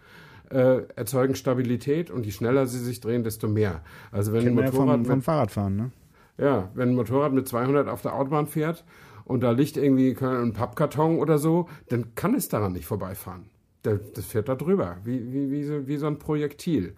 [0.50, 3.83] äh, erzeugen Stabilität und je schneller sie sich drehen, desto mehr.
[4.12, 5.90] Also wenn ein Motorrad vom, vom Fahrradfahren, ne?
[6.37, 8.85] Ja, wenn ein Motorrad mit 200 auf der Autobahn fährt
[9.24, 13.46] und da liegt irgendwie ein Pappkarton oder so, dann kann es daran nicht vorbeifahren.
[13.83, 16.94] Das fährt da drüber, wie, wie, wie, so, wie so ein Projektil.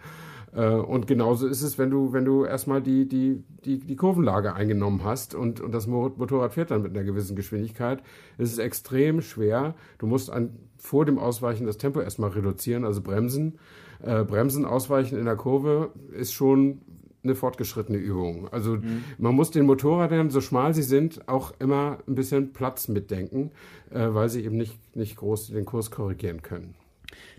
[0.57, 4.55] Äh, und genauso ist es, wenn du, wenn du erstmal die, die, die, die Kurvenlage
[4.55, 8.03] eingenommen hast und, und das Motorrad fährt dann mit einer gewissen Geschwindigkeit.
[8.39, 9.75] Es ist extrem schwer.
[9.99, 13.59] Du musst an, vor dem Ausweichen das Tempo erstmal reduzieren, also bremsen.
[14.03, 16.81] Äh, bremsen, ausweichen in der Kurve ist schon
[17.23, 18.49] eine fortgeschrittene Übung.
[18.53, 19.05] Also mhm.
[19.19, 23.51] man muss den Motorrädern, so schmal sie sind, auch immer ein bisschen Platz mitdenken,
[23.91, 26.75] äh, weil sie eben nicht, nicht groß den Kurs korrigieren können.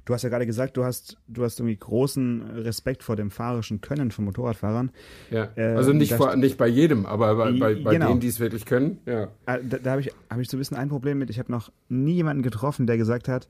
[0.08, 3.82] Du hast ja gerade gesagt, du hast, du hast irgendwie großen Respekt vor dem fahrerischen
[3.82, 4.90] Können von Motorradfahrern.
[5.30, 8.08] Ja, äh, also nicht, vor, nicht bei jedem, aber bei, bei, bei genau.
[8.08, 9.00] denen, die es wirklich können.
[9.06, 9.24] Ja.
[9.46, 11.30] Äh, da, da habe ich, hab ich so ein bisschen ein Problem mit.
[11.30, 13.50] Ich habe noch nie jemanden getroffen, der gesagt hat,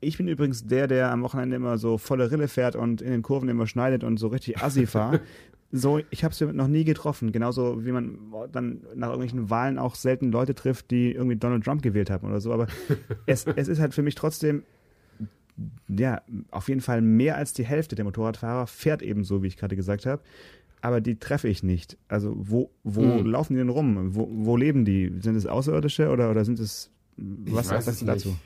[0.00, 3.22] ich bin übrigens der, der am Wochenende immer so volle Rille fährt und in den
[3.22, 5.20] Kurven immer schneidet und so richtig assi fahrt.
[5.70, 7.30] so, ich habe es noch nie getroffen.
[7.30, 8.18] Genauso wie man
[8.50, 12.40] dann nach irgendwelchen Wahlen auch selten Leute trifft, die irgendwie Donald Trump gewählt haben oder
[12.40, 12.52] so.
[12.52, 12.66] Aber
[13.26, 14.64] es, es ist halt für mich trotzdem
[15.88, 19.56] ja, auf jeden Fall mehr als die Hälfte der Motorradfahrer fährt eben so, wie ich
[19.56, 20.22] gerade gesagt habe.
[20.80, 21.96] Aber die treffe ich nicht.
[22.08, 23.26] Also wo, wo hm.
[23.26, 24.16] laufen die denn rum?
[24.16, 25.12] Wo, wo leben die?
[25.20, 28.36] Sind es Außerirdische oder, oder sind es was sagst du dazu?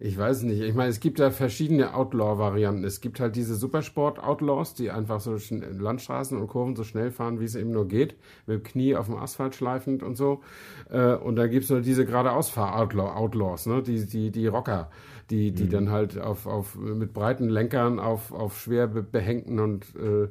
[0.00, 0.60] Ich weiß nicht.
[0.60, 2.84] Ich meine, es gibt da verschiedene Outlaw-Varianten.
[2.84, 7.44] Es gibt halt diese Supersport-Outlaws, die einfach so Landstraßen und Kurven so schnell fahren, wie
[7.44, 10.40] es eben nur geht, mit dem Knie auf dem Asphalt schleifend und so.
[10.88, 13.82] Äh, und da gibt es nur diese geradeausfahr-Outlaws, ne?
[13.82, 14.88] die, die, die Rocker
[15.30, 15.70] die, die mhm.
[15.70, 20.28] dann halt auf, auf, mit breiten Lenkern auf, auf schwer behängten und äh,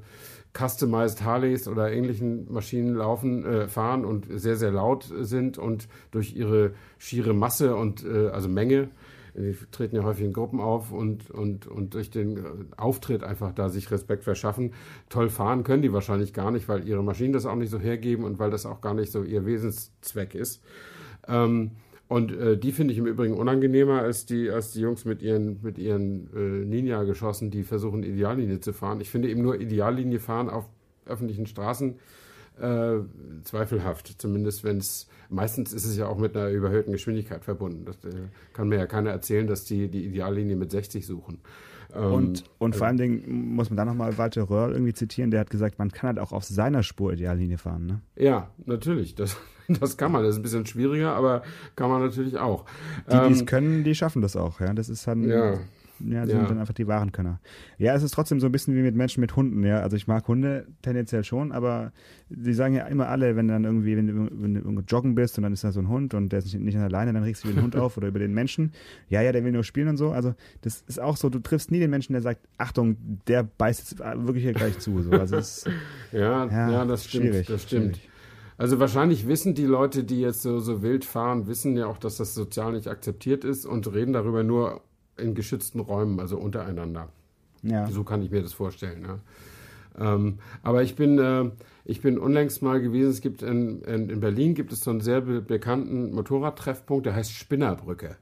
[0.58, 6.36] customized Harleys oder ähnlichen Maschinen laufen, äh, fahren und sehr, sehr laut sind und durch
[6.36, 8.90] ihre schiere Masse und äh, also Menge,
[9.38, 12.43] die treten ja häufig in Gruppen auf und, und, und durch den
[12.76, 14.73] Auftritt einfach da sich Respekt verschaffen.
[15.10, 18.23] Toll fahren können die wahrscheinlich gar nicht, weil ihre Maschinen das auch nicht so hergeben
[18.23, 20.63] und weil das auch gar nicht so ihr Wesenszweck ist.
[21.28, 21.71] Ähm,
[22.08, 25.60] und äh, die finde ich im Übrigen unangenehmer als die, als die Jungs mit ihren,
[25.62, 29.02] mit ihren äh, Ninja-Geschossen, die versuchen, Ideallinie zu fahren.
[29.02, 30.69] Ich finde eben nur Ideallinie fahren auf
[31.06, 32.00] öffentlichen Straßen
[32.62, 33.00] äh,
[33.43, 34.15] zweifelhaft.
[34.20, 37.86] Zumindest wenn es, meistens ist es ja auch mit einer überhöhten Geschwindigkeit verbunden.
[37.86, 38.17] Das äh,
[38.54, 41.39] kann mir ja keiner erzählen, dass die die Ideallinie mit 60 suchen.
[41.96, 45.39] Ähm, und, und vor allen Dingen muss man da nochmal Walter Röhrl irgendwie zitieren, der
[45.39, 48.02] hat gesagt, man kann halt auch auf seiner Spur Ideallinie fahren, ne?
[48.15, 49.15] Ja, natürlich.
[49.15, 50.24] Das, das kann man.
[50.24, 51.43] Das ist ein bisschen schwieriger, aber
[51.76, 52.65] kann man natürlich auch.
[53.12, 54.74] Die, die es ähm, können, die schaffen das auch, ja.
[54.74, 55.24] Das ist dann.
[55.30, 55.60] Ja.
[56.00, 56.48] Ja, sind ja.
[56.48, 57.40] dann einfach die wahren Könner.
[57.78, 59.80] Ja, es ist trotzdem so ein bisschen wie mit Menschen mit Hunden, ja.
[59.80, 61.92] Also ich mag Hunde tendenziell schon, aber
[62.30, 65.44] die sagen ja immer alle, wenn dann irgendwie, wenn du, wenn du joggen bist und
[65.44, 67.50] dann ist da so ein Hund und der ist nicht, nicht alleine, dann regst du
[67.50, 68.72] über den Hund auf oder über den Menschen.
[69.10, 70.12] Ja, ja, der will nur spielen und so.
[70.12, 73.80] Also das ist auch so, du triffst nie den Menschen, der sagt, Achtung, der beißt
[73.80, 75.02] jetzt wirklich hier gleich zu.
[75.02, 75.12] So.
[75.12, 75.70] Also ist,
[76.12, 77.50] ja, ja, ja, das stimmt.
[77.50, 77.98] Das stimmt.
[77.98, 78.10] Schwierig.
[78.58, 82.18] Also wahrscheinlich wissen die Leute, die jetzt so, so wild fahren, wissen ja auch, dass
[82.18, 84.82] das sozial nicht akzeptiert ist und reden darüber nur
[85.18, 87.10] in geschützten Räumen, also untereinander.
[87.64, 87.88] Ja.
[87.88, 89.04] So kann ich mir das vorstellen.
[89.04, 89.20] Ja.
[90.00, 91.50] Ähm, aber ich bin, äh,
[91.86, 95.02] ich bin unlängst mal gewesen, es gibt in, in, in Berlin gibt es so einen
[95.02, 98.16] sehr be bekannten Motorradtreffpunkt, der heißt Spinnerbrücke.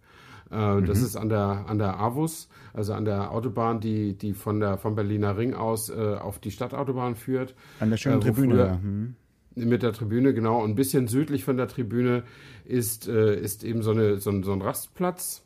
[0.51, 0.85] Äh, mhm.
[0.85, 4.77] Das ist an der, an der Avus, also an der Autobahn, die, die von der,
[4.77, 7.55] vom Berliner Ring aus äh, auf die Stadtautobahn führt.
[7.79, 8.53] An der schönen äh, Tribüne.
[8.53, 9.15] Früher, mhm.
[9.57, 10.61] Mit der Tribüne, genau.
[10.61, 12.23] Und ein bisschen südlich von der Tribüne
[12.65, 15.44] ist, äh, ist eben so, eine, so, ein, so ein Rastplatz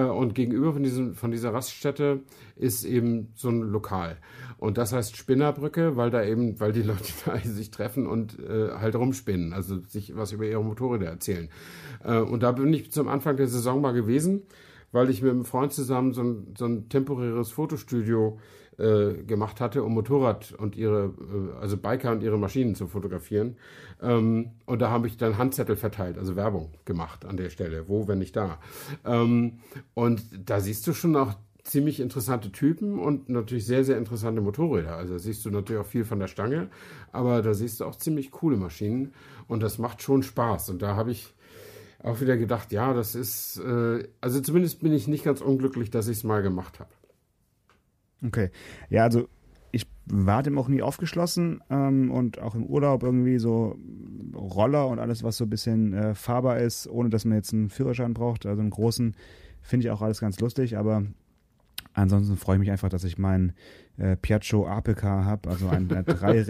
[0.00, 2.20] und gegenüber von, diesem, von dieser Raststätte
[2.56, 4.16] ist eben so ein Lokal.
[4.58, 8.70] Und das heißt Spinnerbrücke, weil da eben, weil die Leute da sich treffen und äh,
[8.72, 11.48] halt rumspinnen, also sich was über ihre Motorräder erzählen.
[12.04, 14.42] Äh, und da bin ich zum Anfang der Saison mal gewesen,
[14.92, 19.82] weil ich mit einem Freund zusammen so ein, so ein temporäres Fotostudio äh, gemacht hatte,
[19.82, 23.56] um Motorrad und ihre, äh, also Biker und ihre Maschinen zu fotografieren.
[24.00, 27.88] Ähm, und da habe ich dann Handzettel verteilt, also Werbung gemacht an der Stelle.
[27.88, 28.58] Wo, wenn nicht da?
[29.04, 29.58] Ähm,
[29.94, 34.96] und da siehst du schon auch ziemlich interessante Typen und natürlich sehr, sehr interessante Motorräder.
[34.96, 36.68] Also da siehst du natürlich auch viel von der Stange,
[37.12, 39.12] aber da siehst du auch ziemlich coole Maschinen
[39.48, 40.70] und das macht schon Spaß.
[40.70, 41.34] Und da habe ich
[42.02, 46.08] auch wieder gedacht, ja, das ist, äh, also zumindest bin ich nicht ganz unglücklich, dass
[46.08, 46.90] ich es mal gemacht habe.
[48.24, 48.50] Okay.
[48.88, 49.28] Ja, also
[49.72, 53.78] ich war dem auch nie aufgeschlossen ähm, und auch im Urlaub irgendwie so
[54.34, 57.70] Roller und alles, was so ein bisschen äh, fahrbar ist, ohne dass man jetzt einen
[57.70, 58.46] Führerschein braucht.
[58.46, 59.16] Also einen großen
[59.62, 61.04] finde ich auch alles ganz lustig, aber
[61.94, 63.54] ansonsten freue ich mich einfach, dass ich mein
[63.96, 66.44] äh, Piaggio APK habe, also ein äh, drei,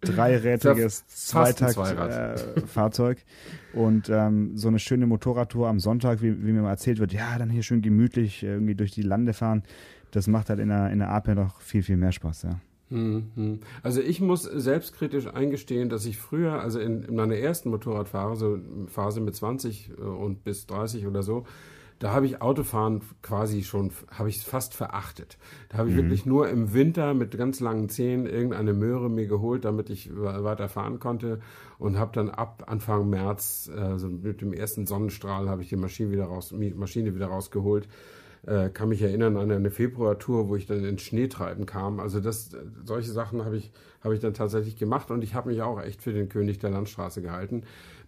[0.00, 3.18] dreirädriges Zweitakt-Fahrzeug.
[3.18, 7.12] Äh, und ähm, so eine schöne Motorradtour am Sonntag, wie, wie mir mal erzählt wird,
[7.12, 9.62] ja, dann hier schön gemütlich irgendwie durch die Lande fahren
[10.14, 12.60] das macht halt in der, in der AP noch viel, viel mehr Spaß, ja.
[12.90, 13.60] Mhm.
[13.82, 18.58] Also ich muss selbstkritisch eingestehen, dass ich früher, also in, in meiner ersten Motorradphase, so
[18.86, 21.44] Phase mit 20 äh, und bis 30 oder so,
[21.98, 25.38] da habe ich Autofahren quasi schon, habe ich fast verachtet.
[25.70, 26.00] Da habe ich mhm.
[26.00, 30.68] wirklich nur im Winter mit ganz langen Zähnen irgendeine Möhre mir geholt, damit ich weiter
[30.68, 31.40] fahren konnte
[31.78, 36.10] und habe dann ab Anfang März, also mit dem ersten Sonnenstrahl, habe ich die Maschine
[36.10, 37.88] wieder raus, Maschine wieder rausgeholt
[38.46, 42.00] äh, kann mich erinnern an eine Februartour, wo ich dann ins Schneetreiben kam.
[42.00, 42.50] Also das,
[42.84, 46.02] solche Sachen habe ich, habe ich dann tatsächlich gemacht und ich habe mich auch echt
[46.02, 47.62] für den König der Landstraße gehalten,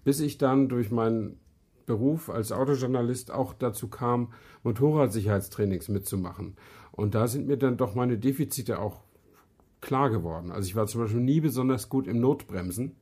[0.04, 1.38] bis ich dann durch meinen
[1.86, 4.32] Beruf als Autojournalist auch dazu kam,
[4.64, 6.56] Motorradsicherheitstrainings mitzumachen.
[6.90, 9.02] Und da sind mir dann doch meine Defizite auch
[9.80, 10.50] klar geworden.
[10.50, 12.96] Also ich war zum Beispiel nie besonders gut im Notbremsen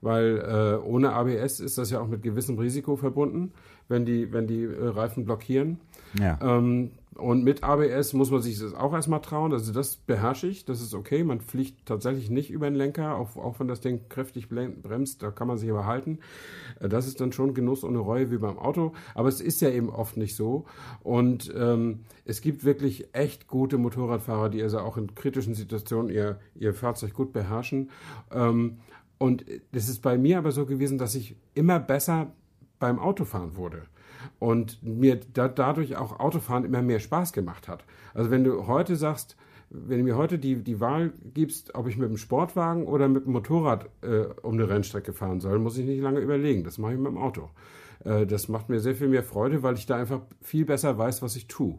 [0.00, 3.52] weil äh, ohne ABS ist das ja auch mit gewissem Risiko verbunden,
[3.88, 5.80] wenn die, wenn die äh, Reifen blockieren.
[6.18, 6.38] Ja.
[6.40, 9.52] Ähm, und mit ABS muss man sich das auch erstmal trauen.
[9.52, 11.24] Also das beherrsche ich, das ist okay.
[11.24, 15.32] Man fliegt tatsächlich nicht über den Lenker, auch, auch wenn das Ding kräftig bremst, da
[15.32, 16.20] kann man sich aber halten.
[16.78, 18.92] Äh, das ist dann schon Genuss ohne Reue wie beim Auto.
[19.16, 20.66] Aber es ist ja eben oft nicht so.
[21.02, 26.38] Und ähm, es gibt wirklich echt gute Motorradfahrer, die also auch in kritischen Situationen ihr,
[26.54, 27.90] ihr Fahrzeug gut beherrschen.
[28.30, 28.78] Ähm,
[29.18, 32.32] und es ist bei mir aber so gewesen, dass ich immer besser
[32.78, 33.82] beim Autofahren wurde.
[34.38, 37.84] Und mir da, dadurch auch Autofahren immer mehr Spaß gemacht hat.
[38.14, 39.36] Also wenn du heute sagst,
[39.70, 43.26] wenn du mir heute die, die Wahl gibst, ob ich mit dem Sportwagen oder mit
[43.26, 46.64] dem Motorrad äh, um eine Rennstrecke fahren soll, muss ich nicht lange überlegen.
[46.64, 47.50] Das mache ich mit dem Auto.
[48.04, 51.22] Äh, das macht mir sehr viel mehr Freude, weil ich da einfach viel besser weiß,
[51.22, 51.78] was ich tue.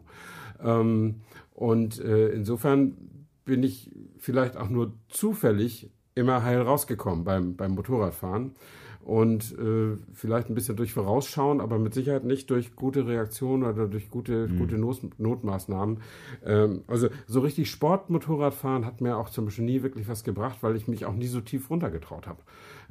[0.62, 1.22] Ähm,
[1.52, 2.96] und äh, insofern
[3.44, 8.54] bin ich vielleicht auch nur zufällig immer heil rausgekommen beim, beim Motorradfahren.
[9.02, 13.88] und äh, vielleicht ein bisschen durch Vorausschauen, aber mit Sicherheit nicht durch gute Reaktionen oder
[13.88, 14.58] durch gute, mhm.
[14.58, 15.98] gute Not Notmaßnahmen.
[16.44, 20.76] Ähm, also so richtig Sportmotorradfahren hat mir auch zum Beispiel nie wirklich was gebracht, weil
[20.76, 22.42] ich mich auch nie so tief runtergetraut habe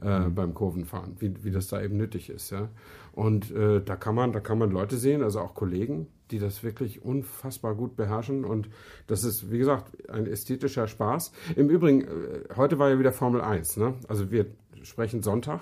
[0.02, 0.36] äh, mhm.
[0.36, 2.50] beim Kurvenfahren, wie, wie das da eben nötig ist.
[2.50, 2.70] Ja?
[3.14, 6.64] Und äh, da kann man, da kann man Leute sehen, also auch Kollegen, die das
[6.64, 8.46] wirklich unfassbar gut beherrschen.
[8.46, 8.70] Und
[9.08, 11.32] das ist, wie gesagt, ein ästhetischer Spaß.
[11.56, 12.08] Im Übrigen, äh,
[12.56, 13.78] heute war ja wieder Formel 1.
[13.78, 13.96] Ne?
[14.08, 14.46] Also wir
[14.84, 15.62] sprechen Sonntag.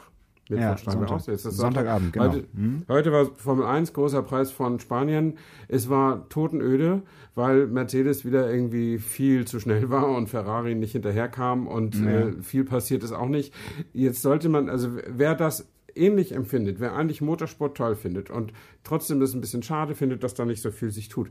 [0.49, 1.11] Ja, Sonntag.
[1.11, 1.27] aus.
[1.27, 2.27] Jetzt ist Sonntagabend, genau.
[2.27, 2.83] Heute, mhm.
[2.87, 5.37] heute, war Formel 1, großer Preis von Spanien.
[5.67, 7.01] Es war totenöde,
[7.35, 12.11] weil Mercedes wieder irgendwie viel zu schnell war und Ferrari nicht hinterherkam und ja.
[12.11, 13.53] äh, viel passiert ist auch nicht.
[13.93, 19.19] Jetzt sollte man, also wer das ähnlich empfindet, wer eigentlich Motorsport toll findet und trotzdem
[19.19, 21.29] das ein bisschen schade findet, dass da nicht so viel sich tut,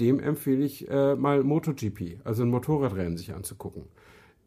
[0.00, 3.84] dem empfehle ich äh, mal MotoGP, also ein Motorradrennen sich anzugucken.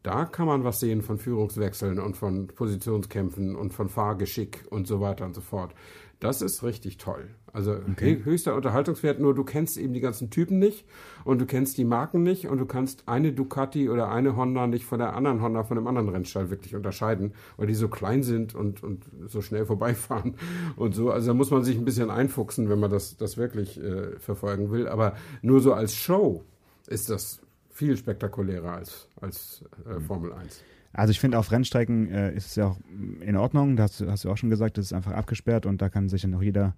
[0.02, 5.00] Da kann man was sehen von Führungswechseln und von Positionskämpfen und von Fahrgeschick und so
[5.00, 5.74] weiter und so fort.
[6.20, 7.28] Das ist richtig toll.
[7.52, 8.20] Also okay.
[8.22, 10.84] höchster Unterhaltungswert, nur du kennst eben die ganzen Typen nicht
[11.24, 14.84] und du kennst die Marken nicht und du kannst eine Ducati oder eine Honda nicht
[14.84, 18.54] von der anderen Honda von dem anderen Rennstall wirklich unterscheiden, weil die so klein sind
[18.54, 20.34] und, und so schnell vorbeifahren
[20.76, 21.10] und so.
[21.10, 24.70] Also da muss man sich ein bisschen einfuchsen, wenn man das, das wirklich äh, verfolgen
[24.70, 24.88] will.
[24.88, 26.44] Aber nur so als Show
[26.86, 30.00] ist das viel spektakulärer als, als äh, mhm.
[30.02, 30.62] Formel 1.
[30.92, 32.80] Also ich finde, auf Rennstrecken äh, ist es ja auch
[33.20, 33.76] in Ordnung.
[33.76, 36.34] Da hast, du auch schon gesagt, das ist einfach abgesperrt und da kann sich dann
[36.34, 36.74] auch jeder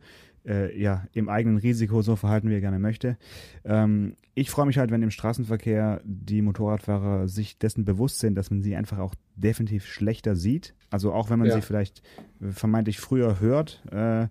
[0.47, 3.17] äh, ja, im eigenen Risiko so verhalten, wie er gerne möchte.
[3.65, 8.51] Ähm, ich freue mich halt, wenn im Straßenverkehr die Motorradfahrer sich dessen bewusst sind, dass
[8.51, 10.75] man sie einfach auch definitiv schlechter sieht.
[10.91, 11.55] Also auch wenn man ja.
[11.55, 12.03] sie vielleicht
[12.41, 14.29] vermeintlich früher hört, äh, äh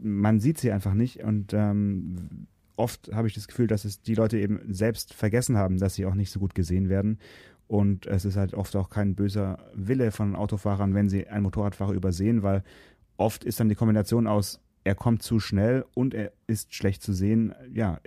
[0.00, 4.14] man sieht sie einfach nicht und ähm, oft habe ich das Gefühl, dass es die
[4.14, 7.18] Leute eben selbst vergessen haben, dass sie auch nicht so gut gesehen werden
[7.72, 11.94] und es ist halt oft auch kein böser Wille von Autofahrern, wenn sie einen Motorradfahrer
[11.94, 12.64] übersehen, weil
[13.16, 17.14] oft ist dann die Kombination aus, er kommt zu schnell und er ist schlecht zu
[17.14, 17.98] sehen, ja,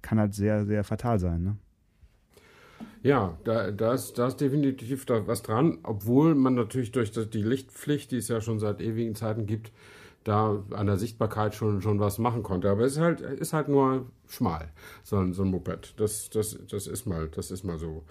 [0.00, 1.44] kann halt sehr, sehr fatal sein.
[1.44, 1.56] Ne?
[3.04, 7.42] Ja, da, da, ist, da ist definitiv da was dran, obwohl man natürlich durch die
[7.42, 9.70] Lichtpflicht, die es ja schon seit ewigen Zeiten gibt,
[10.24, 12.70] da an der Sichtbarkeit schon, schon was machen konnte.
[12.70, 14.68] Aber es ist halt, ist halt nur schmal,
[15.02, 15.94] so, so ein Moped.
[15.98, 18.04] Das, das, das, ist mal, das ist mal so.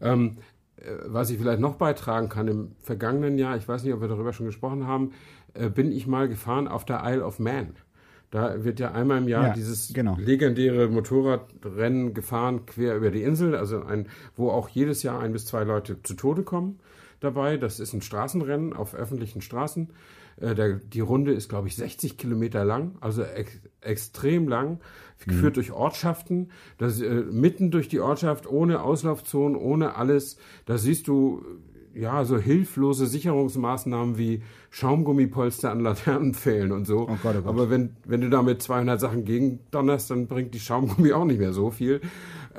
[0.00, 0.38] Ähm,
[0.76, 4.08] äh, was ich vielleicht noch beitragen kann, im vergangenen Jahr, ich weiß nicht, ob wir
[4.08, 5.12] darüber schon gesprochen haben,
[5.54, 7.74] äh, bin ich mal gefahren auf der Isle of Man.
[8.30, 10.16] Da wird ja einmal im Jahr ja, dieses genau.
[10.16, 15.46] legendäre Motorradrennen gefahren quer über die Insel, also ein, wo auch jedes Jahr ein bis
[15.46, 16.78] zwei Leute zu Tode kommen
[17.18, 17.56] dabei.
[17.56, 19.90] Das ist ein Straßenrennen auf öffentlichen Straßen.
[20.40, 24.80] Äh, der, die Runde ist, glaube ich, 60 Kilometer lang, also ex extrem lang,
[25.24, 25.54] geführt mhm.
[25.54, 30.36] durch Ortschaften, das, äh, mitten durch die Ortschaft, ohne Auslaufzonen, ohne alles.
[30.66, 31.42] Da siehst du
[31.94, 37.08] ja so hilflose Sicherungsmaßnahmen wie Schaumgummipolster an Laternenpfählen und so.
[37.08, 37.46] Oh Gott, oh Gott.
[37.46, 41.40] Aber wenn, wenn du da mit 200 Sachen gegendonnerst, dann bringt die Schaumgummi auch nicht
[41.40, 42.00] mehr so viel.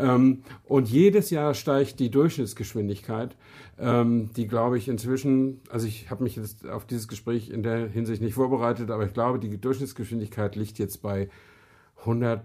[0.01, 3.35] Ähm, und jedes Jahr steigt die Durchschnittsgeschwindigkeit,
[3.79, 7.87] ähm, die glaube ich inzwischen, also ich habe mich jetzt auf dieses Gespräch in der
[7.87, 11.29] Hinsicht nicht vorbereitet, aber ich glaube, die Durchschnittsgeschwindigkeit liegt jetzt bei
[11.99, 12.43] 100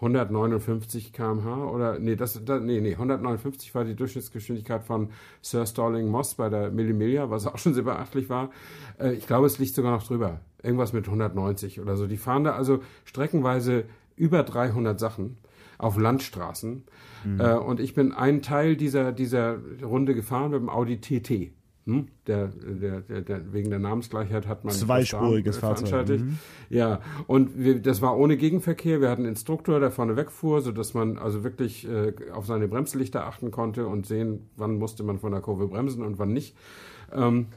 [0.00, 6.08] 159 km/h oder nee, das, das, nee, nee, 159 war die Durchschnittsgeschwindigkeit von Sir Stalling
[6.08, 8.50] Moss bei der Millimilia, was auch schon sehr beachtlich war.
[8.98, 10.40] Äh, ich glaube, es liegt sogar noch drüber.
[10.62, 12.06] Irgendwas mit 190 oder so.
[12.06, 13.84] Die fahren da also streckenweise
[14.16, 15.38] über 300 Sachen
[15.78, 16.84] auf Landstraßen.
[17.24, 17.40] Mhm.
[17.40, 21.52] Äh, und ich bin einen Teil dieser, dieser Runde gefahren mit dem Audi TT.
[21.86, 22.08] Hm?
[22.26, 26.08] Der, der, der, der, wegen der Namensgleichheit hat man zweispuriges Fahrzeug.
[26.08, 26.38] Mhm.
[26.70, 29.02] Ja, und wir, das war ohne Gegenverkehr.
[29.02, 33.26] Wir hatten einen Instruktor, der vorne wegfuhr, sodass man also wirklich äh, auf seine Bremslichter
[33.26, 36.56] achten konnte und sehen, wann musste man von der Kurve bremsen und wann nicht.
[37.12, 37.48] Ähm,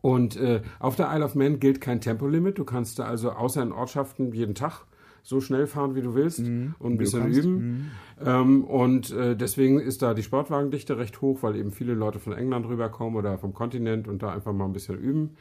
[0.00, 2.58] und äh, auf der Isle of Man gilt kein Tempolimit.
[2.58, 4.86] Du kannst da also außer in Ortschaften jeden Tag
[5.22, 6.74] so schnell fahren, wie du willst mhm.
[6.80, 7.54] und ein bisschen üben.
[7.54, 7.90] Mhm.
[8.24, 12.32] Ähm, und äh, deswegen ist da die Sportwagendichte recht hoch, weil eben viele Leute von
[12.32, 15.36] England rüberkommen oder vom Kontinent und da einfach mal ein bisschen üben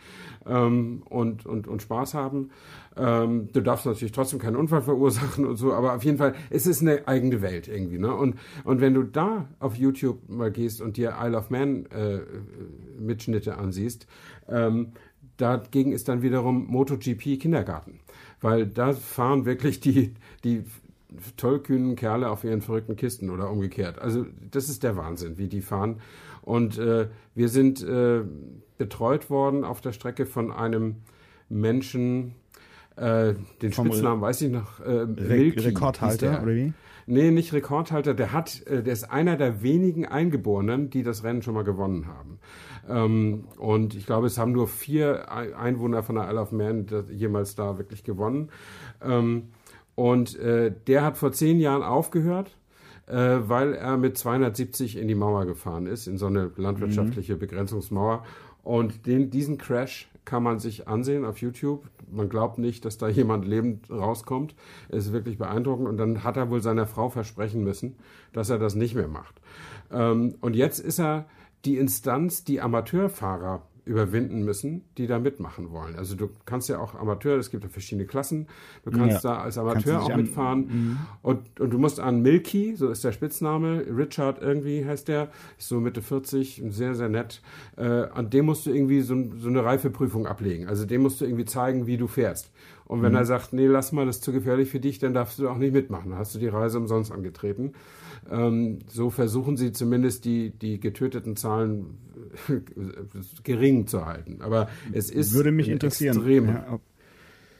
[0.45, 2.51] ähm, und, und, und Spaß haben.
[2.95, 6.67] Ähm, du darfst natürlich trotzdem keinen Unfall verursachen und so, aber auf jeden Fall, es
[6.67, 7.97] ist eine eigene Welt irgendwie.
[7.97, 8.13] Ne?
[8.13, 12.19] Und, und wenn du da auf YouTube mal gehst und dir Isle of Man äh,
[12.99, 14.05] Mitschnitte ansiehst,
[14.47, 14.93] ähm,
[15.37, 17.99] dagegen ist dann wiederum MotoGP Kindergarten
[18.41, 20.63] weil da fahren wirklich die, die
[21.37, 23.99] tollkühnen Kerle auf ihren verrückten Kisten oder umgekehrt.
[23.99, 26.01] Also das ist der Wahnsinn, wie die fahren.
[26.41, 28.21] Und äh, wir sind äh,
[28.77, 30.97] betreut worden auf der Strecke von einem
[31.49, 32.35] Menschen,
[32.95, 34.79] äh, den Vom Spitznamen weiß ich noch.
[34.79, 36.43] Äh, Milky Rekordhalter, der.
[36.43, 36.73] oder wie?
[37.07, 38.13] Nee, nicht Rekordhalter.
[38.13, 42.07] Der hat, äh, der ist einer der wenigen Eingeborenen, die das Rennen schon mal gewonnen
[42.07, 42.39] haben.
[42.89, 46.85] Ähm, und ich glaube, es haben nur vier Ei- Einwohner von der Isle of Man
[47.11, 48.49] jemals da wirklich gewonnen.
[49.03, 49.49] Ähm,
[49.95, 52.57] und äh, der hat vor zehn Jahren aufgehört,
[53.07, 58.23] äh, weil er mit 270 in die Mauer gefahren ist, in so eine landwirtschaftliche Begrenzungsmauer.
[58.63, 61.83] Und den, diesen Crash kann man sich ansehen auf YouTube.
[62.11, 64.55] Man glaubt nicht, dass da jemand lebend rauskommt.
[64.89, 65.87] Es ist wirklich beeindruckend.
[65.87, 67.95] Und dann hat er wohl seiner Frau versprechen müssen,
[68.33, 69.41] dass er das nicht mehr macht.
[69.91, 71.25] Ähm, und jetzt ist er
[71.65, 75.95] die Instanz, die Amateurfahrer überwinden müssen, die da mitmachen wollen.
[75.95, 78.47] Also du kannst ja auch Amateur, es gibt ja verschiedene Klassen,
[78.85, 79.33] du kannst Ja.
[79.33, 83.83] da als Amateur auch mitfahren und, und du musst an Milky, so ist der Spitzname,
[83.97, 87.41] Richard irgendwie heißt der, ist so Mitte 40, sehr, sehr nett,
[87.75, 90.67] äh, an dem musst du irgendwie so, so eine Reifeprüfung ablegen.
[90.67, 92.51] Also dem musst du irgendwie zeigen, wie du fährst.
[92.91, 95.39] Und wenn er sagt, nee, lass mal, das ist zu gefährlich für dich, dann darfst
[95.39, 96.09] du auch nicht mitmachen.
[96.09, 97.71] Dann hast du die Reise umsonst angetreten.
[98.29, 101.97] Ähm, so versuchen sie zumindest die, die getöteten Zahlen
[103.43, 104.41] gering zu halten.
[104.41, 106.81] Aber es ist Würde mich interessieren, extrem, ja, ob,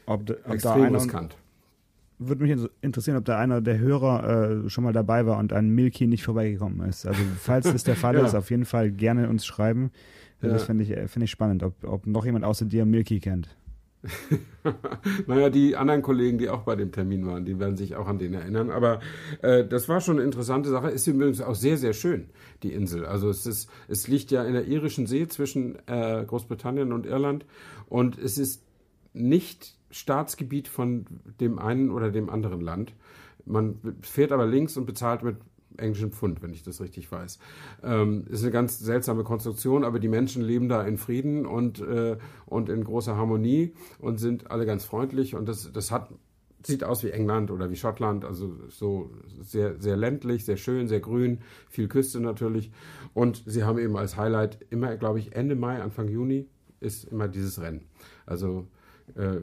[0.06, 1.36] ob, da- ob da extrem einer, riskant.
[2.18, 5.70] würde mich interessieren, ob da einer der Hörer äh, schon mal dabei war und an
[5.70, 7.06] Milky nicht vorbeigekommen ist.
[7.06, 8.26] Also falls das der Fall Ja.
[8.26, 9.90] ist, auf jeden Fall gerne uns schreiben.
[10.42, 10.66] Äh, Das Ja.
[10.66, 13.56] finde ich, äh, finde ich spannend, ob, ob noch jemand außer dir Milky kennt.
[15.26, 18.18] naja, die anderen Kollegen, die auch bei dem Termin waren, die werden sich auch an
[18.18, 18.70] den erinnern.
[18.70, 19.00] Aber
[19.42, 20.90] äh, das war schon eine interessante Sache.
[20.90, 22.30] Ist übrigens auch sehr, sehr schön,
[22.62, 23.06] die Insel.
[23.06, 27.46] Also es, ist, es liegt ja in der irischen See zwischen äh, Großbritannien und Irland.
[27.88, 28.64] Und es ist
[29.12, 31.06] nicht Staatsgebiet von
[31.40, 32.94] dem einen oder dem anderen Land.
[33.44, 35.36] Man fährt aber links und bezahlt mit
[35.78, 37.38] englischen Pfund, wenn ich das richtig weiß.
[37.82, 42.16] Ähm, ist eine ganz seltsame Konstruktion, aber die Menschen leben da in Frieden und, äh,
[42.46, 46.12] und in großer Harmonie und sind alle ganz freundlich und das, das hat,
[46.64, 49.10] sieht aus wie England oder wie Schottland, also so
[49.40, 52.70] sehr, sehr ländlich, sehr schön, sehr grün, viel Küste natürlich
[53.14, 56.46] und sie haben eben als Highlight immer, glaube ich, Ende Mai, Anfang Juni
[56.80, 57.86] ist immer dieses Rennen.
[58.26, 58.66] Also
[59.14, 59.40] äh,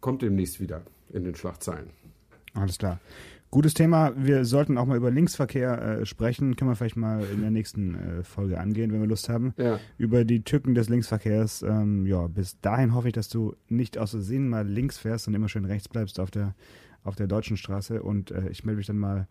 [0.00, 0.82] kommt demnächst wieder
[1.12, 1.90] in den Schlagzeilen.
[2.54, 3.00] Alles klar.
[3.50, 4.12] Gutes Thema.
[4.16, 6.54] Wir sollten auch mal über Linksverkehr äh, sprechen.
[6.54, 9.54] Können wir vielleicht mal in der nächsten äh, Folge angehen, wenn wir Lust haben.
[9.56, 9.80] Ja.
[9.98, 11.62] Über die Tücken des Linksverkehrs.
[11.62, 15.34] Ähm, ja, bis dahin hoffe ich, dass du nicht aus Versehen mal links fährst und
[15.34, 16.54] immer schön rechts bleibst auf der,
[17.02, 18.04] auf der deutschen Straße.
[18.04, 19.26] Und äh, ich melde mich dann mal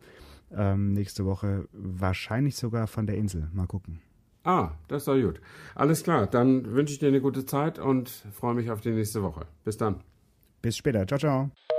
[0.54, 3.48] ähm, nächste Woche wahrscheinlich sogar von der Insel.
[3.54, 4.02] Mal gucken.
[4.44, 5.40] Ah, das doch gut.
[5.76, 9.24] Alles klar, dann wünsche ich dir eine gute Zeit und freue mich auf die nächste
[9.24, 9.46] Woche.
[9.64, 10.02] Bis dann.
[10.62, 11.08] Bis später.
[11.08, 11.79] Ciao, ciao.